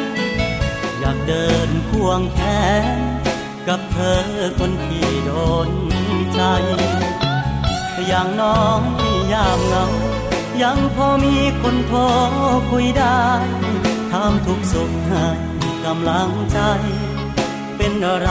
[0.99, 2.39] อยากเดินควงแข
[2.83, 2.99] น
[3.67, 4.23] กับเธอ
[4.59, 5.31] คนที่โด
[5.67, 5.69] น
[6.33, 6.41] ใจ
[8.07, 8.81] อย่างน้อง
[9.33, 9.85] ยามเงา
[10.61, 11.99] ยังพอมีคนโทร
[12.71, 13.23] คุยได้
[14.11, 15.27] ทำทุกสุขให้
[15.85, 16.59] กำลังใจ
[17.77, 18.29] เป็นอะไร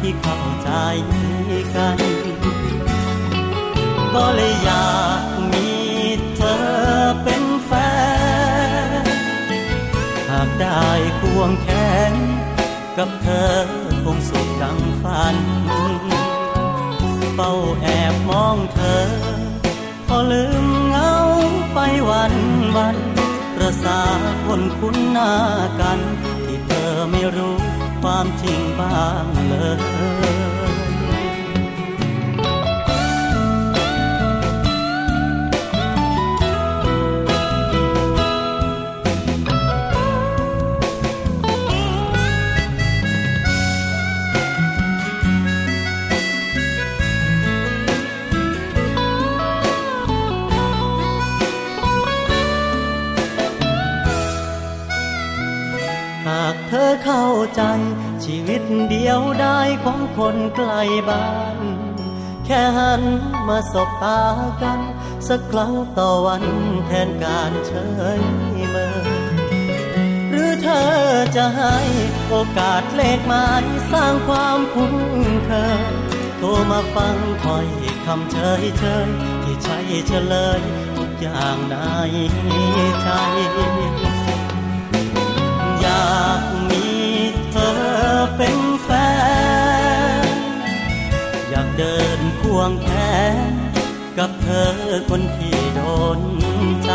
[0.00, 0.70] ที่เข้าใจ
[1.74, 1.98] กัน
[4.14, 4.86] ก็เลยอยา
[5.20, 5.35] ก
[10.60, 10.86] ได้
[11.20, 11.68] ควงแข
[12.12, 12.14] น
[12.98, 13.56] กับเธอ
[14.04, 15.36] คงสุขดังฝัน
[17.34, 17.52] เฝ้า
[17.82, 19.02] แอบมองเธอ
[20.06, 21.12] พอลืมเงา
[21.74, 21.78] ไป
[22.08, 22.34] วัน
[22.76, 22.96] วัน
[23.54, 24.00] ประสา
[24.46, 25.32] คนคุ้นหน้า
[25.80, 25.98] กัน
[26.44, 27.56] ที่เธอไม่รู้
[28.02, 30.75] ความจริงบ้างเลย
[57.06, 57.62] เข้าใจ
[58.24, 60.72] ชีวิตเดียวได้ของคนไกล
[61.08, 61.58] บ้าน
[62.44, 63.02] แค่หัน
[63.48, 64.22] มาสบตา
[64.62, 64.80] กัน
[65.28, 66.44] สักครั้งต่อวัน
[66.86, 67.72] แทนการเฉ
[68.18, 68.20] ย
[68.70, 68.94] เมื่อ
[70.30, 70.90] หรือเธอ
[71.36, 71.76] จะให้
[72.28, 74.96] โอกาสเลขหมายสร้างความคุ้น
[75.46, 75.82] เคย
[76.38, 77.66] โทรมาฟังคอย
[78.06, 79.08] คำเฉยเฉย
[79.42, 79.78] ที่ใช่
[80.08, 80.60] เฉลย
[80.96, 81.76] ทุกอย่างใน
[83.02, 83.08] ใจ
[85.80, 86.75] อยากมี
[92.56, 92.90] วงแข
[93.50, 93.52] น
[94.18, 94.72] กับเธอ
[95.08, 95.80] คนที่โด
[96.18, 96.20] น
[96.84, 96.92] ใจ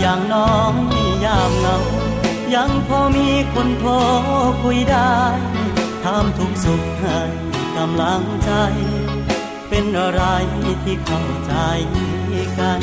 [0.00, 1.78] อย่างน้องที่ยามเงา
[2.54, 3.92] ยังพอมีคนโทร
[4.62, 5.18] คุยได้
[6.04, 7.20] ทำทุกสุขให้
[7.76, 8.52] กำลังใจ
[9.68, 10.22] เป็นอะไร
[10.84, 11.54] ที่เข้าใจ
[12.58, 12.82] กัน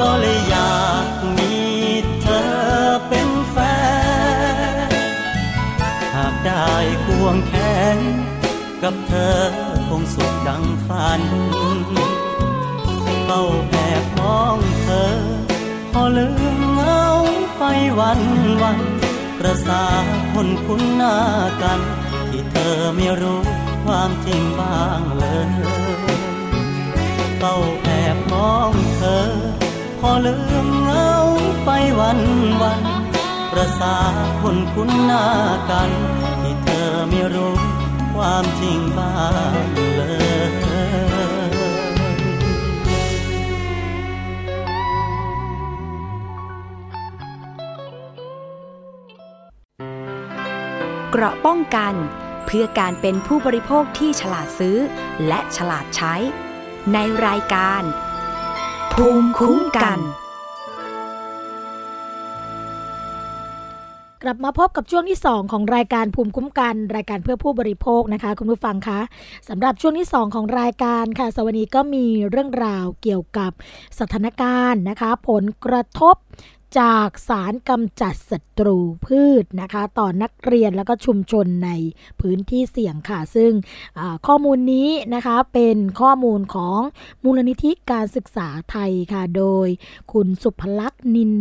[0.00, 1.54] ก็เลยอยากมี
[2.22, 2.48] เธอ
[3.08, 3.56] เป็นแฟ
[4.88, 4.90] น
[6.14, 6.70] หากได้
[7.04, 7.52] ควงแข
[7.96, 7.98] น
[8.82, 9.38] กับเธอ
[9.88, 11.22] คงสุขดังฝัน
[13.24, 15.06] เฝ้าแอบมองเธอ
[15.92, 17.04] พอลืมเงา
[17.58, 17.62] ไป
[17.98, 18.20] วัน
[18.62, 18.78] วัน
[19.38, 19.84] ประสา
[20.32, 21.16] คนคุ้นหน้า
[21.62, 21.80] กัน
[22.30, 23.40] ที่เธอไม่รู้
[23.84, 25.50] ความจริงบ้างเลย
[27.38, 29.30] เฝ้าแอบมองเธอ
[30.00, 31.12] พอลืมเงา
[31.64, 31.70] ไป
[32.00, 32.20] วัน
[32.62, 32.80] วัน
[33.52, 33.96] ประสา
[34.42, 35.24] คนคุ้นหน้า
[35.70, 35.90] กัน
[36.42, 37.54] ที่เธอไม่รู้
[38.12, 39.14] ความจริงบ้า
[39.62, 40.50] งเลย
[51.10, 51.94] เกราะป้องกัน
[52.46, 54.78] เพื่อการเป็นผู้บริโภคที่ฉลาดซื้อ
[55.26, 56.14] และฉลาดใช้
[56.92, 57.82] ในรายการ
[58.92, 59.98] ภูมิคุ้มกัน
[64.24, 69.00] กลับมาพบกับช่วงที่ 2 ของรายการภูมิคุ้มกัน รายการเพื่อผู้บริโภคนะคะ คุณผู้ฟังคะ
[69.48, 73.52] สำหรับช่วงที่ 2 ของรายการค่ะสวัสดีก็มีเรื่องราวเกี่ยวกับ
[74.00, 76.14] สถานการณ์นะคะ ผลกระทบ
[76.78, 81.70] จากสารกำจัดศัตรูพืชนะคะ ต่อนักเรียนแล้วก็ชุมชนใน
[82.20, 83.52] พื้นที่เสี่ยงค่ะ ซึ่ง
[84.26, 86.78] ข้อมูลนี้นะคะเป็นข้อมูลของ
[87.24, 89.68] มูลนิธิการศึกษาไทยค่ะ โดย
[90.12, 91.32] คุณสุภลักษณ์นิน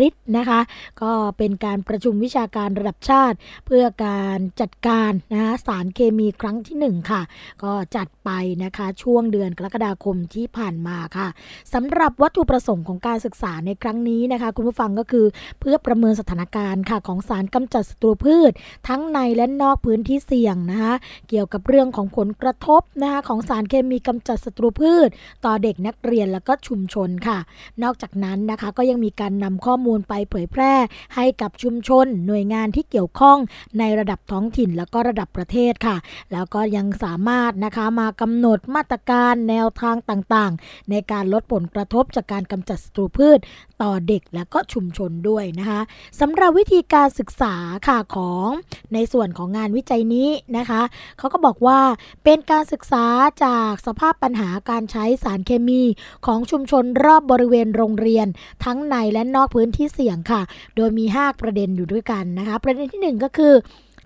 [0.00, 0.60] ริศนะคะ
[1.02, 7.22] ก็เป็นการประชุมวิชาการระดับชาติ เพื่อการจัดการนะคะสารเคมีครั้งที่ 1 ค่ะ
[7.62, 8.30] ก็จัดไป
[8.64, 11.28] นะคะช่วงเดือนกรกฎาคมที่ผ่านมาค่ะ
[11.74, 15.26] สำหรับวัตถุประสงค์ของการศึกษาในครั้งนี้นะคะคุณผู้ฟังก็คือ
[15.60, 18.52] เพื่อประเมินสถานการณ์ค่ะของสารกำจัดศัตรูพืช
[18.88, 20.94] ทั้งในและนอกพื้นที่เสี่ยงนะคะ
[21.28, 25.08] เกี่ยวกับเรื่องของผลกระทบนะคะของสารเคมีกำจัดศัตรูพืช
[25.44, 27.38] ต่อเด็กนักเรียนแล้วก็ชุมชนค่ะ
[27.82, 30.74] นอกจากนั้นนะคะก็ยังมีการนำข้อมูลไปเผยแพร่
[31.14, 33.38] ให้กับชุมชน หน่วยงานที่เกี่ยวข้อง
[33.78, 35.96] ในระดับท้องถิ่นแล้วก็ระดับประเทศค่ะ
[36.32, 43.38] แล้วก็ยังสามารถนะคะมากำหนดมาตรการแนวทางต่างๆ ในการลดผลกระทบจากการกำจัดศัตรูพืช
[43.82, 45.80] ต่อเด็กและก็ชุมชนด้วยนะคะ
[46.20, 47.54] สำหรับวิธีการศึกษา
[47.88, 48.48] ค่ะของ
[48.94, 50.82] ในส่วนของงานวิจัยนี้นะคะ
[51.18, 51.80] เขาก็บอกว่า
[52.24, 53.04] เป็นการศึกษา
[53.44, 55.82] จากสภาพปัญหาการใช้สารเคมี
[56.26, 58.26] ของชุมชนรอบบริเวณโรงเรียน
[58.64, 60.42] ทั้งในและนอกพื้นที่เสี่ยงค่ะ
[60.76, 63.54] โดยมี 5 ประเด็นอยู่ด้วยกันนะคะ ประเด็นที่ 1 ก็คือ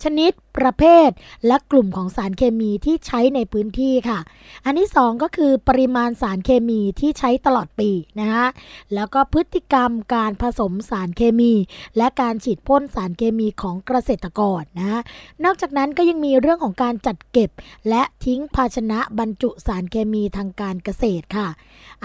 [0.05, 1.11] ชนิดประเภท
[1.46, 4.18] และกลุ่มของสารเคมีที่ใช้ในพื้นที่ค่ะ
[4.64, 7.90] อันที่ 2 ก็คือปริมาณสารเคมีที่ใช้ตลอดปี
[8.20, 8.46] นะคะ
[8.94, 11.53] แล้วก็พฤติกรรมการผสมสารเคมี
[11.96, 15.01] และการฉีดพ่นสารเคมีของเกษตรกรนะ
[15.44, 17.51] นอกจากนั้นก็ยังมีเรื่องของการจัดเก็บ
[17.88, 21.49] และทิ้งภาชนะบรรจุสารเคมีทางการเกษตรค่ะ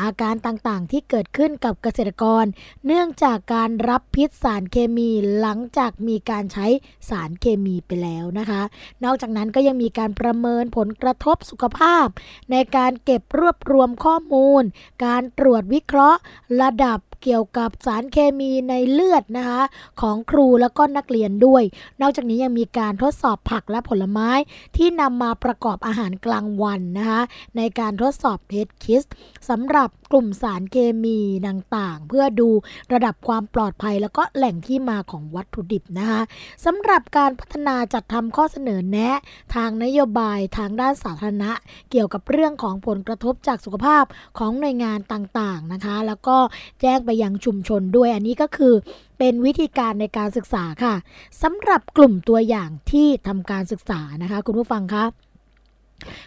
[0.01, 2.45] อาการต่างๆที่เกิดขึ้นกับเกษตรกร
[2.85, 6.67] เนื่องจากการรับพิษสารเคมีหลังจากมีการใช้
[7.09, 8.61] สารเคมีไปแล้วนะคะ
[9.03, 12.07] นอกจากนั้นก็ยังมีการประเมินผลกระทบสุขภาพ
[12.51, 14.63] ในการเก็บรวบรวมข้อมูล
[15.05, 16.19] การตรวจวิเคราะห์
[16.61, 19.61] ระดับ เกี่ยวกับสารเคมีในเลือดนะคะ
[20.01, 21.63] ของครูแล้วก็นักเรียนด้วย
[22.01, 24.29] นอกจากนี้ยังมีการทดสอบผักและผลไม้
[24.77, 27.21] ที่นำมาประกอบอาหารกลางวันนะคะ
[27.57, 29.03] ในการทดสอบ test kit
[29.49, 32.49] สำหรับกลุ่มสารเคมีต่างๆ เพื่อดู
[32.93, 36.21] ระดับความปลอดภัย แล้วก็แหล่งที่มาของวัตถุดิบนะคะ
[36.65, 39.17] สำหรับการพัฒนาจัดทำข้อเสนอแนะ
[39.55, 41.51] ทางนโยบายทางด้านสาธารณะ
[41.91, 44.03] เกี่ยวกับเรื่องของผลกระทบจากสุขภาพ
[44.39, 46.37] ของหน่วยงานต่างๆนะคะ แล้วก็
[46.81, 48.73] แจ้งไปยังชุมชนด้วยอันนี้ก็คือ
[49.19, 50.95] เป็นวิธีการในการศึกษาค่ะ
[51.41, 55.05] สำหรับกลุ่มตัวอย่างที่ทำการศึกษานะคะ คุณผู้ฟังคะ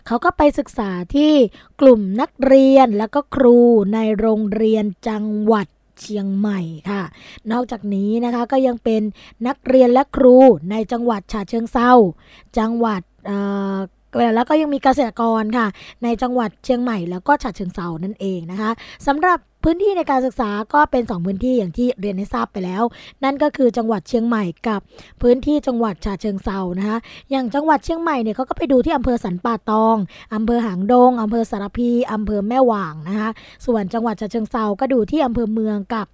[0.06, 1.32] เขาก็ไปศึกษาที่
[1.80, 3.58] กลุ่มนักเรียนแล้วก็ครู
[3.94, 5.66] ในโรงเรียนจังหวัด
[6.00, 6.60] เชียงใหม่
[6.90, 7.02] ค่ะ
[7.52, 9.02] นอกจากนี้นะคะก็ยังเป็น
[9.46, 10.36] นักเรียนและครู
[10.70, 11.92] ในจังหวัดฉะเชิงเซา
[12.58, 13.02] จังหวัด
[14.34, 15.66] แล้วก็ยังมีเกษตรกรค่ะ
[16.02, 18.70] ในจังหวัดเชียงใหม่แล้วก็ฉะเชิงเซานั่นเองนะคะ
[19.06, 22.82] สำหรับพื้นที่ในการศึกษาก็เป็น 2 พื้นที่อย่างที่เรียนให้ทราบไปแล้ว
[23.24, 24.80] นั่นก็คือจังหวัดเชียงใหม่กับ
[25.22, 26.98] พื้นที่จังหวัดฉะเชิงเซานะคะ
[27.30, 29.96] อย่างจังหวัดเชียงใหม่เนี่ยเขาก็ไปดูที่อำเภอสันป่าตอง
[30.34, 33.30] อำเภอหางดงอำเภอสารพีอำเภอแม่หว่างนะคะ
[33.66, 36.06] ส่วนจังหวัดฉะเชิงเซาก็ดูที่อำเภอเมืองกับ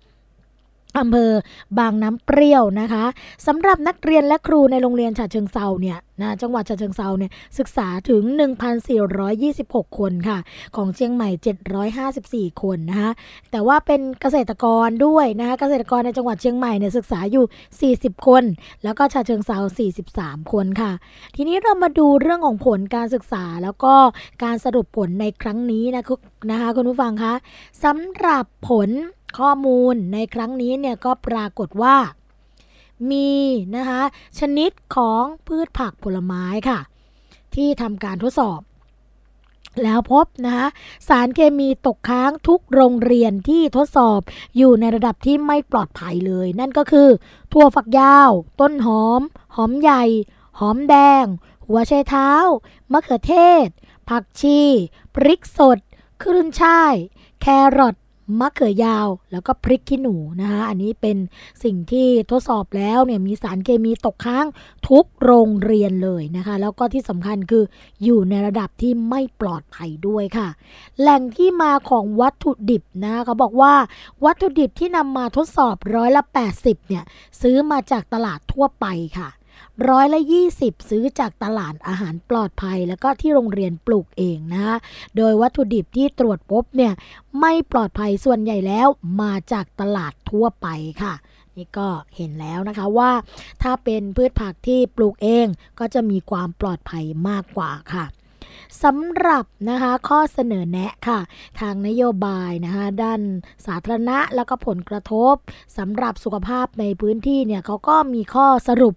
[0.99, 1.30] อำเภอ
[1.78, 3.05] บางน้ำเปรี้ยวนะคะ
[3.47, 8.22] สำหรับนักเรียนและครูในโรงเรียนฉะเชิงเซาเนี่ยนะจังหวัดฉะเชิงเซาเนี่ยศึกษาถึง
[9.11, 10.38] 1,426 คนค่ะ
[10.76, 11.28] ของเชียงใหม่
[12.51, 13.11] 754 คนนะคะ
[13.51, 18.45] แต่ว่าเป็นเกษตรกรด้วยนะคะเกษตรกรในจังหวัดเชียงใหม่เนี่ยศึกษาอยู่ 40 คน
[18.84, 19.59] แล้วก็ฉะเชิงเซา
[20.05, 20.93] 43 คนค่ะ
[21.36, 23.95] ทีนี้เรามาดูเรื่องของผลการศึกษาแล้วก็
[24.45, 26.05] การสรุปผลในครั้งนี้นะ
[26.51, 27.34] นะคะคุณผู้ฟังคะ
[27.84, 28.90] สำหรับผล
[29.38, 31.96] ข้อมูลในครั้งนี้เนี่ยก็ปรากฏว่า
[33.10, 33.32] มี
[33.76, 34.02] นะคะ
[34.38, 36.78] ชนิดของพืชผักผลไม้ค่ะ
[37.54, 38.60] ที่ทำการทดสอบ
[39.82, 40.66] แล้วพบนะคะ
[41.08, 44.20] สารเคมีตกค้างทุกโรงเรียนที่ทดสอบ
[44.56, 47.08] อยู่ในระดับที่ไม่ปลอดภัยเลย นั่นก็คือ
[47.52, 48.30] ถั่วฝักยาว
[48.60, 49.20] ต้นหอม
[49.56, 50.04] หอมใหญ่
[50.58, 51.24] หอมแดง
[51.66, 52.30] หัวไชเท้า
[52.92, 53.66] มะเขือเทศ
[54.08, 54.60] ผักชี
[55.14, 55.78] พริกสด
[56.22, 56.94] ครื่นช่าย
[57.40, 57.46] แค
[57.78, 57.96] รอท
[58.40, 61.16] มะเขือยาว แล้วก็พริกขี้หนูนะคะ อันนี้เป็น
[61.64, 64.46] สิ่งที่ทดสอบแล้วเนี่ยมีสารเคมีตกค้าง
[64.88, 67.64] ทุกโรงเรียนเลยนะคะ แล้วก็ที่สำคัญคือ
[68.04, 70.48] อยู่ในระดับที่ไม่ปลอดภัยด้วยค่ะ
[71.00, 73.74] แหล่งที่มาของวัตถุดิบนะเขาบอกว่า
[74.24, 76.22] วัตถุดิบที่นำมาทดสอบร้อยละ
[76.56, 77.04] 80เนี่ย
[77.40, 78.86] ซื้อมาจากตลาดทั่วไป
[79.18, 79.28] ค่ะ
[79.88, 80.20] ร้อยละ
[80.54, 84.76] 20 ซื้อจากตลาดอาหารปลอดภัย แล้วก็ที่โรงเรียนปลูกเองนะ
[85.16, 86.92] โดยวัตถุดิบที่ตรวจพบเนี่ย
[87.40, 88.88] ไม่ปลอดภัยส่วนใหญ่แล้ว
[89.22, 90.66] มาจากตลาดทั่วไป
[91.02, 91.14] ค่ะ
[91.56, 93.10] นี่ก็เห็นแล้วนะคะว่า
[93.62, 95.46] ถ้าเป็นพืชผักที่ปลูกเอง
[95.78, 98.04] ก็จะมีความปลอดภัยมากกว่าค่ะ
[98.82, 101.20] สำหรับนะคะข้อเสนอแนะค่ะ
[101.61, 103.20] ทางนโยบายนะคะด้าน
[103.66, 105.34] สาธารณะแล้วก็ผลกระทบ
[105.78, 108.94] สำหรับสุขภาพในพื้นที่เนี่ยเขาก็มีข้อสรุป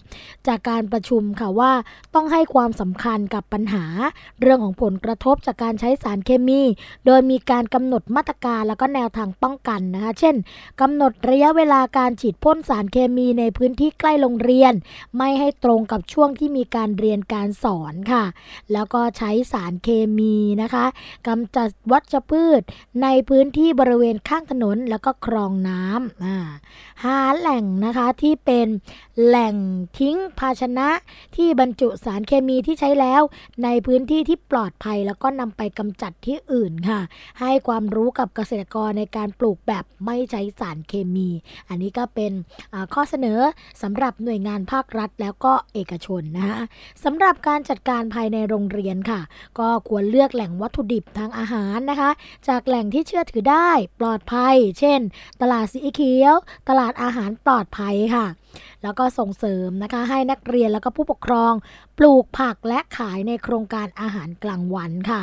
[0.48, 1.72] จากการประชุมค่ะว่า
[2.16, 3.86] ต้องให้ความสำคัญกับปัญหา
[4.42, 6.62] เรื่องของผลกระทบจากการใช้สารเคมี
[7.06, 10.36] โดยมีการกำหนดมาตรการแล้วก็แนวทางป้องกันนะคะ เช่น
[10.82, 14.74] กำหนดระยะเวลาการฉีดพ่นสารเคมีในพื้นที่ใกล้โรงเรียน
[15.18, 18.24] ไม่ให้ตรงกับช่วงที่มีการเรียนการสอนค่ะ
[18.74, 20.86] แล้วก็ใช้สารเคมีนะคะ
[21.28, 22.62] กำจัดวัชพืช
[23.04, 28.68] ในพื้นที่บริเวณข้างถนนแล้วก็คลองน้ำหาแหล่งนะคะที่เป็น
[29.26, 29.56] แหล่ง
[30.00, 30.90] ทิ้งภาชนะ
[31.36, 33.22] ที่บรรจุสารเคมีที่ใช้แล้ว
[33.64, 37.02] ในพื้นที่ที่ปลอดภัยแล้วก็นำไปกำจัดที่อื่นค่ะ
[37.40, 41.30] ให้ความรู้กับเกษตรกรในการปลูกแบบไม่ใช้สารเคมี
[41.70, 42.32] อันนี้ก็เป็น
[42.94, 43.40] ข้อเสนอ
[43.82, 46.60] สำหรับหน่วยงานภาครัฐแล้วก็เอกชนนะคะ
[47.04, 49.22] สำหรับการจัดการภายในโรงเรียนค่ะ
[49.60, 52.12] ก็ควรเลือกแหล่งวัตถุดิบทางอาหารนะคะ
[52.48, 53.70] จากแหล่งที่เชื่อถือได้
[54.00, 55.00] ปลอดภัย เช่น
[55.42, 56.36] ตลาดสีเขียว
[56.70, 58.26] ตลาดอาหารปลอดภัยค่ะ
[58.86, 61.54] แล้วก็ส่งเสริมนะคะให้นักเรียนแล้วก็ผู้ปกครอง
[61.98, 65.22] ปลูกผักและขายในโครงการอาหารกลางวันค่ะ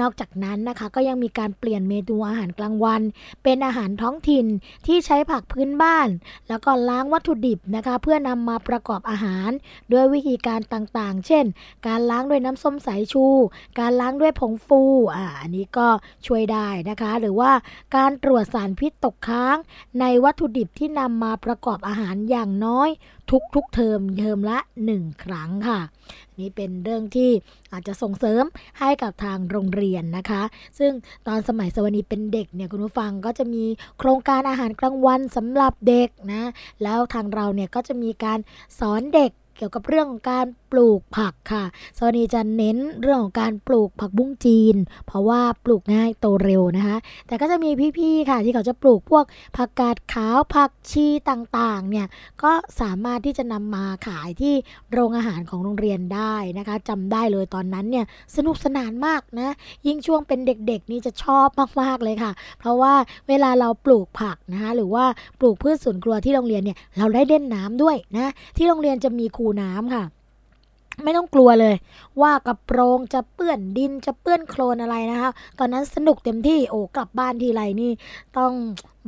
[0.00, 3.02] นอกจากนั้นนะคะก็ยังมีการเปลี่ยนเมนูอาหารกลางวัน
[3.42, 4.46] เป็นอาหารท้องถิ่น
[4.86, 6.08] ที่ใช้ผักพื้นบ้าน
[6.48, 9.50] แล้วก็ล้างวัตถุดิบนะคะ เพื่อนำมาประกอบอาหาร
[9.92, 11.44] ด้วยวิธีการต่างๆ เช่น
[11.86, 13.26] การล้างด้วยน้ำส้มสายชู
[13.78, 14.82] การล้างด้วยผงฟู
[15.14, 15.88] อ่าอันนี้ก็
[16.26, 17.50] ช่วยได้นะคะ หรือว่า
[17.96, 19.56] การตรวจสารพิษตกค้าง
[20.00, 22.88] ในวัตถุดิบที่นำมาประกอบอาหารอย่างน้อย
[23.54, 24.58] ทุกๆเทอมเทอมละ
[24.92, 25.80] 1 ครั้งค่ะ
[26.38, 27.30] นี่เป็นเรื่องที่
[27.72, 28.44] อาจจะส่งเสริม
[28.78, 30.42] ให้กับทางโรงเรียนนะคะ
[30.78, 30.92] ซึ่ง
[31.26, 33.64] ตอนสมัยสวนีเป็นเด็กเนี่ยคุณผู้ฟังก็จะมี
[33.98, 36.42] โครงการอาหารกลางวันสำหรับเด็กนะ
[36.82, 38.38] แล้วทางเราเนี่ยก็จะมีการ
[38.78, 41.64] สอนเด็ก เกี่ยวกับเรื่องของการปลูกผักค่ะ
[41.98, 46.96] สวัสดีจะเน้นเรื่องของการปลูกผักบุ้งจีน เพราะว่าปลูกง่ายโตเร็วนะคะ
[47.26, 49.24] แต่ก็จะมีพี่ๆค่ะ ที่เขาจะปลูกพวก
[49.56, 52.06] ผักกาดขาวผักชีต่างๆเนี่ย
[52.42, 54.54] ก็สามารถที่จะนำมาขายที่
[54.92, 58.04] โรงอาหารของโรงเรียนได้นะคะจำได้เลยตอนนั้นเนี่ย
[58.36, 59.54] สนุกสนานมากนะ
[59.86, 61.48] ยิ่งช่วงเป็นเด็กๆนี่จะชอบ
[61.80, 62.94] มากๆเลยค่ะ เพราะว่า
[63.28, 65.04] เวลาเราปลูกผักนะคะหรือว่า
[65.40, 70.04] ปลูกพืชสวนครัวที่โรงเรียนเนี่ยเราได้เล่นน้ำด้วยนะที่โรงเรียนจะมีครูน้ำค่ะ
[71.04, 71.74] ไม่ต้องกลัวเลย
[72.22, 77.92] ว่ากระโปรงจะเปื้อนดินจะเปื้อนโคลนอะไรนะคะ ตอนนั้นสนุกเต็มที่โอ้กลับบ้านทีไรนี่
[78.38, 78.52] ต้อง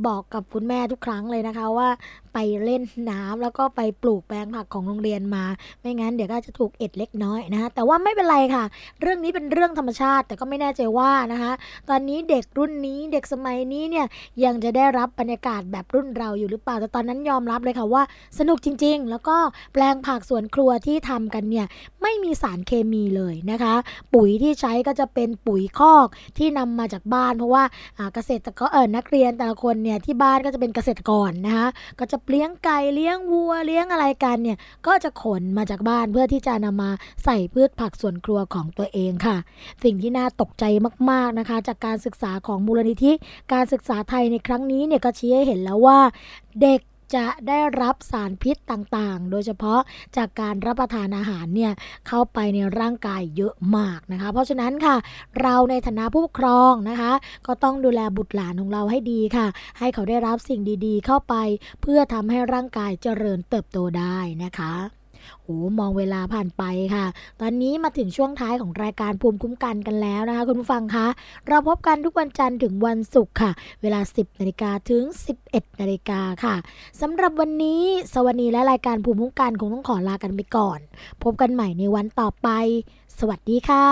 [0.07, 1.89] บอกกับคุณแม่ทุกครั้งเลยนะคะว่า
[2.33, 2.81] ไปเล่น
[3.11, 5.43] น้ำแล้วก็ไปปลูกแปลงผักของโรงเรียนมา
[5.81, 8.63] ไม่งั้นเดี๋ยวก็จะถูกเอ็ดเล็กน้อยนะคะแต่ว่าไม่เป็นไรค่ะ
[9.01, 11.51] เรื่องนี้เป็นเรื่องธรรมชาติ แต่ก็ไม่แน่ใจว่านะคะ
[11.89, 14.05] ตอนนี้เด็กรุ่นนี้เด็กสมัยนี้เนี่ย
[14.43, 18.03] ยังจะได้รับบรรยากาศแบบรุ่นเราอยู่หรือเปล่าแต่ตอนนั้นยอมรับเลยค่ะว่า
[18.39, 19.37] สนุกจริง ๆ แล้วก็
[19.73, 21.65] แปลงผักสวนครัวที่ทำกันเนี่ย
[22.01, 23.75] ไม่มีสารเคมีเลยนะคะ
[24.13, 27.63] ปุ๋ยที่ใช้ก็จะเป็นปุ๋ยคอกที่นำมาจากบ้าน เพราะว่า
[28.13, 31.67] เกษตรกรเออนักเรียนแต่ละคนเนี่ยที่บ้านก็จะเป็นเกษตรกรนะคะ
[31.99, 36.91] ก็จะเลี้ยงไก่เลี้ยงวัวเลี้ยงอะไรกันเนี่ยก็จะขนมาจากบ้านเพื่อที่จะนำมา
[37.23, 39.37] ใส่พืชผักสวนครัวของตัวเองค่ะ
[39.83, 40.63] สิ่งที่น่าตกใจ
[41.11, 43.11] มากๆนะคะ จากการศึกษาของมูลนิธิ
[43.53, 45.99] การศึกษาไทยในครั้งนี้เนี่ยก็ชี้ให้เห็นแล้วว่า
[46.61, 46.81] เด็ก
[47.15, 49.79] จะได้รับสารพิษต่างๆ โดยเฉพาะ
[50.17, 51.71] จากการรับประทานอาหารเนี่ย
[52.07, 54.95] เข้าไปในร่างกายเยอะมากนะคะ เพราะฉะนั้นค่ะ
[55.41, 57.11] เราในฐานะผู้ปกครองนะคะ
[57.47, 59.47] ก็ต้องดูแลบุตรหลานของเราให้ดีค่ะ
[59.79, 61.35] ให้เขาได้รับสิ่งดีๆ เข้าไป
[61.81, 65.00] เพื่อทำให้ร่างกายเจริญเติบโตได้นะคะ
[65.43, 66.63] โอ้มองเวลาผ่านไป
[66.95, 67.05] ค่ะ
[67.41, 71.07] ตอนนี้มาถึงช่วงท้ายของรายการภูมิคุ้มกันกันแล้วนะคะ คุณผู้ฟังคะ
[71.47, 73.51] เราพบกันทุกวันจันทร์ถึงวันศุกร์ค่ะ
[73.81, 75.03] เวลา 10นาฬิกาถึง
[75.43, 76.55] 11นาฬิกาค่ะ
[77.01, 77.81] สำหรับวันนี้
[78.13, 80.79] สวัสดีและรายการภูมิคุ้มกันคงต้องขอลากันไปก่อน
[81.23, 82.49] พบกันใหม่ในวันต่อไป
[83.19, 83.87] สวัสดีค่ะ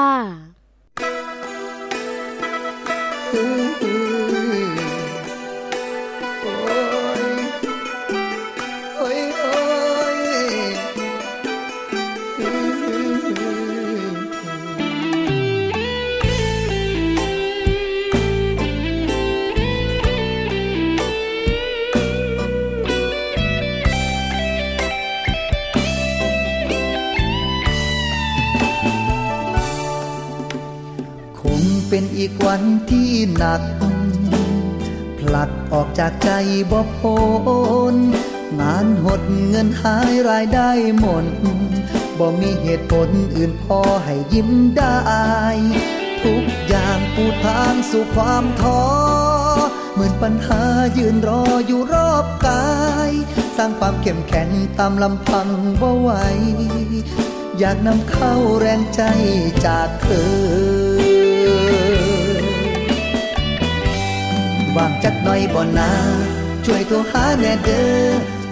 [31.99, 33.61] เป็นอีกวันที่หนัก
[35.19, 36.31] ผลักออกจากใจ
[36.71, 37.19] บ่พ้
[37.93, 37.95] น
[38.59, 40.69] งานหดเงินหายรายได้
[40.99, 41.25] หมด
[42.19, 44.99] บ่มีเหตุผลอื่นพอให้ยิ้มได้
[46.23, 48.83] ทุกอย่างปูทางสู่ความท้อ
[49.93, 50.61] เหมือนปัญหา
[50.97, 52.67] ยืนรออยู่รอบกา
[53.09, 53.11] ย
[53.57, 55.47] สร้างความเข้มแข็งตามลำพัง
[55.81, 56.11] บ่ไหว
[57.59, 59.01] อยากนำเข้าแรงใจ
[59.65, 60.07] จากเธ
[60.85, 60.88] อ
[64.79, 65.91] ว่างจักหน่อยบ่นา
[66.65, 68.07] ช่วยโทรหาแน่เด้อ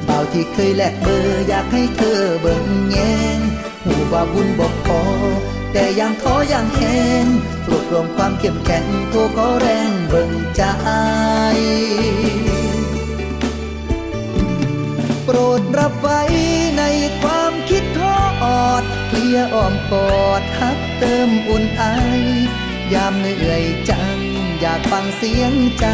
[0.05, 2.97] เบาที่เคยแลกเบอร์อยากให้เธอเบิ่งแย
[3.35, 3.37] ง
[3.83, 5.01] หูว่าบุญบอกพอ
[5.73, 6.81] แต่ยังท้อยังแห
[7.23, 7.25] ง
[7.67, 10.63] รวบรวมความเข้มแข็งโทรขอแรงเบิ่งใจ
[15.23, 16.21] โปรดรับไว้
[16.77, 16.83] ใน
[17.21, 18.19] ความคิดทอ
[18.81, 21.83] ดเคลียอ้อมกอดฮักเติมอุ่นไอ
[22.93, 24.16] ยามเหนื่อยจัง
[24.61, 25.87] อยากฟังเสียงใจ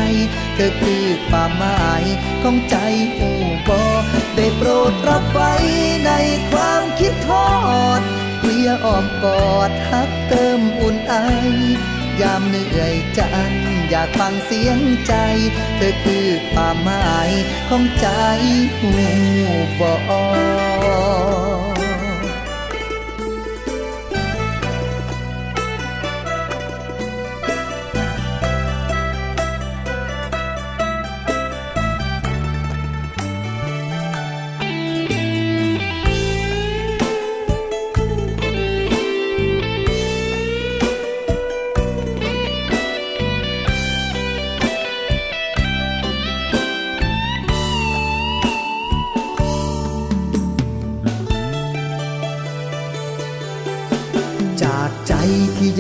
[0.55, 2.03] เธอคือความหมาย
[2.43, 2.78] ของใจ
[3.20, 3.30] อู
[3.68, 3.84] บอ
[4.36, 5.53] ได้โปรดรับไว้
[6.05, 6.11] ใน
[6.51, 7.49] ความคิดทอ
[7.99, 8.01] ด
[8.43, 11.16] เลียอ้อมกอดฮักเติมอุ่นไอ
[12.22, 13.51] ยามเหนื่อยจัง
[13.89, 15.14] อยากฟังเสียงใจ
[15.78, 17.32] เธอคือความหมาย
[17.70, 18.07] ของใจ
[18.80, 18.91] หู
[19.80, 20.11] บอ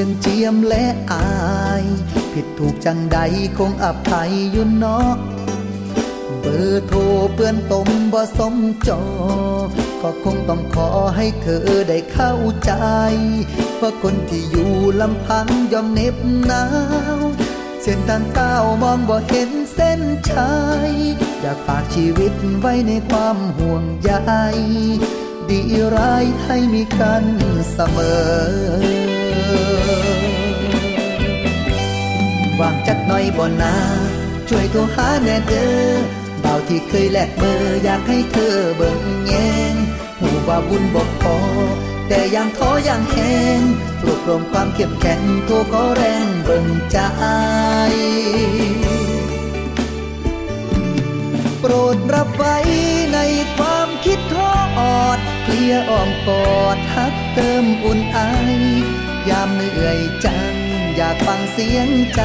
[0.05, 1.27] ยังเจียมและอา
[1.83, 1.85] ย
[2.33, 3.17] ผิดถูกจังใด
[3.57, 5.13] คงอภัยอยู่เนาะ
[6.39, 6.99] เบอร์โทร
[7.33, 8.55] เปื้อนตมบ่สม
[8.87, 9.01] จอ
[10.01, 12.33] ก็คงต้องขอให้เธอได้เข้า
[12.65, 12.71] ใจ
[13.81, 16.63] ว่าคนที่อยู่ลำพังยอมเน็บหนา
[17.17, 17.19] ว
[17.81, 20.53] เส้นทางเต้ามองบ่เห็นเส้นชั
[20.89, 20.91] ย
[21.41, 24.11] อยากฝากชีวิตไว้ในความห่วงใย
[25.49, 25.59] ดี
[25.95, 27.25] ร้ายให้มีกัน
[27.73, 27.97] เสม
[29.11, 29.12] อ
[32.59, 33.75] ว่างจักหน่อยบ่นา
[34.49, 35.93] ช่วยโทรหาแน่เด้อ
[36.41, 39.33] เบาที่เคยแลกเบอร์อยากให้เธอเบิ่งแย
[39.71, 39.73] ง
[40.19, 41.37] หูว่าบุญบอกพอ
[42.07, 43.17] แต่ยังท้อยังแห
[43.57, 43.61] ง
[44.03, 46.97] รวบรวมความเข้มแข็งโทรขอแรงเบิ่งใจ
[51.59, 52.57] โปรดรับไว้
[53.13, 53.19] ใน
[53.57, 54.53] ความคิดท้อ
[55.17, 58.17] ดเคลียอ้อมกอดฮักเติมอุ่นไอ
[59.29, 62.21] ยามเหนื่อยจัง อยากฟังเสียงใจ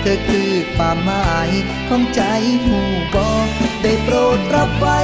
[0.00, 1.50] เธอคือความหมาย
[1.88, 2.22] ของใจ
[2.64, 2.78] หู
[3.14, 3.48] บอก
[3.82, 5.00] ได้โปรดรับไว้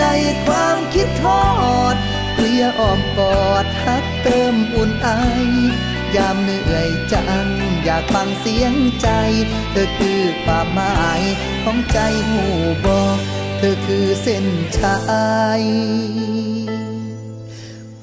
[0.00, 0.06] ใน
[0.44, 1.46] ความคิดทอ
[1.94, 1.96] ด
[2.38, 5.08] เลียอ้อมกอดฮักเติมอุ่นไอ
[6.16, 7.46] ยามเหนื่อยจัง
[7.84, 9.08] อยากฟังเสียงใจ
[9.70, 11.22] เธอคือความหมาย
[11.64, 11.98] ของใจ
[12.28, 12.44] หู
[12.84, 13.18] บอก
[13.58, 14.46] เธอคือเส้น
[14.78, 14.98] ชั
[15.60, 15.64] ย